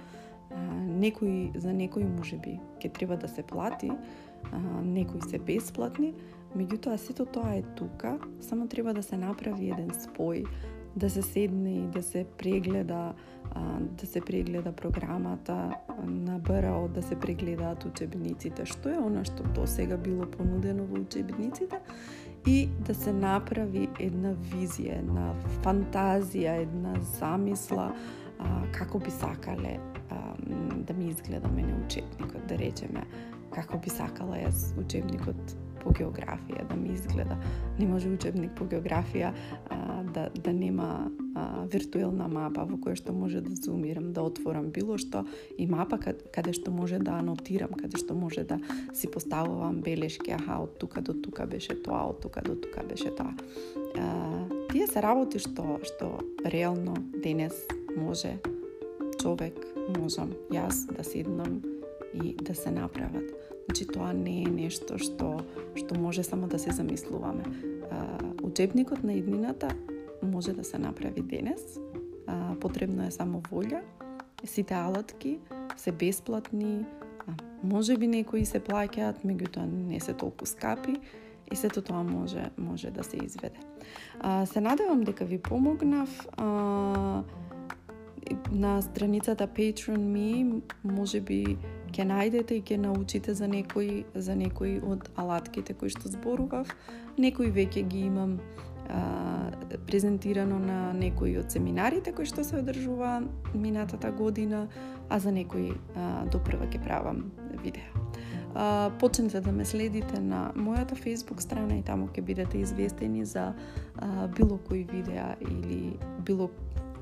А, 0.51 0.61
некои 0.75 1.53
за 1.55 1.73
некои 1.73 2.05
можеби 2.05 2.59
ќе 2.81 2.93
треба 2.93 3.17
да 3.17 3.29
се 3.29 3.43
плати, 3.43 3.91
а, 4.53 4.59
некои 4.83 5.21
се 5.23 5.39
бесплатни, 5.39 6.15
меѓутоа 6.55 6.97
сето 6.97 7.27
тоа 7.27 7.57
е 7.59 7.63
тука, 7.75 8.19
само 8.41 8.69
треба 8.69 8.95
да 8.95 9.03
се 9.03 9.17
направи 9.17 9.73
еден 9.75 9.91
спој, 9.91 10.47
да 10.97 11.11
се 11.11 11.23
седне 11.23 11.75
и 11.75 11.87
да 11.87 12.03
се 12.03 12.27
прегледа 12.39 13.15
да 13.81 14.07
се 14.07 14.21
прегледа 14.21 14.73
програмата 14.73 15.71
на 16.07 16.39
БРО, 16.39 16.89
да 16.89 17.03
се 17.03 17.17
прегледаат 17.17 17.85
учебниците, 17.85 18.67
што 18.67 18.91
е 18.91 18.99
она 18.99 19.23
што 19.25 19.47
до 19.55 19.67
сега 19.67 19.97
било 19.97 20.27
понудено 20.27 20.87
во 20.91 20.99
учебниците 21.05 21.79
и 22.47 22.69
да 22.87 22.95
се 22.95 23.13
направи 23.13 23.89
една 23.99 24.35
визија, 24.53 24.99
една 25.01 25.33
фантазија, 25.65 26.59
една 26.67 26.95
замисла 27.19 27.91
а, 28.39 28.63
како 28.73 28.99
би 28.99 29.11
сакале 29.11 29.79
а, 30.11 30.35
да 30.87 30.95
ми 30.95 31.09
изгледа 31.09 31.49
мене 31.49 31.75
учебникот, 31.87 32.47
да 32.49 32.59
речеме, 32.59 33.07
како 33.55 33.79
би 33.79 33.91
сакала 33.91 34.37
јас 34.37 34.75
учебникот 34.81 35.57
по 35.85 35.93
географија 35.93 36.65
да 36.69 36.77
ми 36.77 36.95
изгледа. 36.95 37.37
Не 37.79 37.87
може 37.87 38.09
учебник 38.09 38.55
по 38.57 38.65
географија 38.65 39.33
а, 39.69 40.03
да, 40.15 40.29
да 40.35 40.53
нема 40.53 41.11
а, 41.35 41.67
виртуелна 41.71 42.29
мапа 42.29 42.65
во 42.69 42.79
која 42.81 42.97
што 42.99 43.13
може 43.13 43.43
да 43.45 43.53
зумирам, 43.55 44.13
да 44.17 44.25
отворам 44.25 44.71
било 44.73 44.97
што 44.99 45.25
и 45.59 45.67
мапа 45.69 45.99
каде, 46.01 46.55
што 46.57 46.73
може 46.73 46.99
да 46.99 47.19
анотирам, 47.21 47.77
каде 47.77 48.01
што 48.01 48.17
може 48.17 48.47
да 48.49 48.59
си 48.95 49.11
поставувам 49.13 49.83
белешки, 49.85 50.33
аха, 50.33 50.63
од 50.65 50.79
тука 50.81 51.05
до 51.05 51.15
тука 51.15 51.47
беше 51.47 51.77
тоа, 51.83 52.09
од 52.09 52.23
тука 52.25 52.43
до 52.43 52.57
тука 52.57 52.85
беше 52.89 53.13
тоа. 53.15 53.35
А, 53.99 54.49
тие 54.73 54.87
се 54.89 55.03
работи 55.05 55.39
што 55.39 55.79
што 55.85 56.19
реално 56.45 56.97
денес 57.23 57.55
може 57.97 58.39
човек, 59.21 59.57
можам 59.99 60.33
јас 60.53 60.87
да 60.93 61.05
седнам 61.05 61.63
и 62.15 62.35
да 62.35 62.55
се 62.55 62.71
направат. 62.71 63.54
Значи 63.65 63.87
тоа 63.87 64.13
не 64.13 64.43
е 64.43 64.51
нешто 64.51 64.99
што 64.99 65.41
што 65.75 65.99
може 66.01 66.23
само 66.23 66.47
да 66.47 66.59
се 66.59 66.71
замислуваме. 66.71 67.45
А, 67.91 68.19
учебникот 68.43 69.05
на 69.05 69.13
иднината 69.13 69.69
може 70.23 70.53
да 70.53 70.65
се 70.65 70.79
направи 70.79 71.21
денес. 71.21 71.81
А, 72.27 72.55
потребно 72.61 73.07
е 73.07 73.11
само 73.11 73.41
волја. 73.41 73.81
Сите 74.45 74.75
алатки 74.75 75.39
се 75.77 75.93
бесплатни, 75.93 76.85
а, 77.27 77.33
може 77.63 77.97
би 77.97 78.07
некои 78.07 78.45
се 78.45 78.61
плаќаат, 78.61 79.25
меѓутоа 79.25 79.65
не 79.65 80.01
се 80.01 80.13
толку 80.13 80.47
скапи 80.47 81.01
и 81.53 81.57
сето 81.57 81.83
тоа 81.83 82.03
може 82.03 82.51
може 82.59 82.91
да 82.91 83.05
се 83.05 83.17
изведе. 83.17 83.61
А, 84.21 84.47
се 84.47 84.61
надевам 84.61 85.01
дека 85.01 85.25
ви 85.25 85.39
помогнав. 85.39 86.29
А, 86.37 87.23
на 88.53 88.83
страницата 88.83 89.49
Patreon 89.49 89.99
ми 89.99 90.63
може 90.85 91.21
би 91.21 91.57
ќе 91.95 92.07
најдете 92.11 92.59
и 92.59 92.63
ќе 92.63 92.79
научите 92.83 93.35
за 93.35 93.47
некои 93.49 94.05
за 94.15 94.35
некои 94.35 94.81
од 94.83 95.07
алатките 95.21 95.75
кои 95.79 95.93
што 95.95 96.11
зборував. 96.11 96.71
Некои 97.19 97.53
веќе 97.55 97.85
ги 97.89 98.07
имам 98.09 98.39
а, 98.89 99.51
презентирано 99.87 100.59
на 100.59 100.79
некои 100.93 101.37
од 101.39 101.55
семинарите 101.55 102.13
кои 102.13 102.27
што 102.27 102.45
се 102.45 102.59
одржува 102.63 103.21
минатата 103.55 104.11
година, 104.13 104.67
а 105.09 105.19
за 105.19 105.33
некои 105.33 105.73
а, 105.95 106.25
допрва 106.33 106.67
ќе 106.67 106.83
правам 106.85 107.31
видеа. 107.63 107.87
А, 108.55 108.91
почнете 109.01 109.41
да 109.41 109.53
ме 109.53 109.65
следите 109.65 110.21
на 110.21 110.51
мојата 110.57 110.99
Facebook 110.99 111.43
страна 111.43 111.79
и 111.79 111.87
таму 111.87 112.09
ќе 112.11 112.23
бидете 112.23 112.59
известени 112.59 113.25
за 113.25 113.53
а, 113.53 114.27
било 114.27 114.59
кои 114.59 114.83
видеа 114.91 115.35
или 115.41 115.95
било 116.27 116.51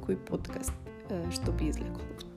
кој 0.04 0.20
подкаст 0.28 0.72
што 1.32 1.52
би 1.52 1.68
излекол. 1.68 2.31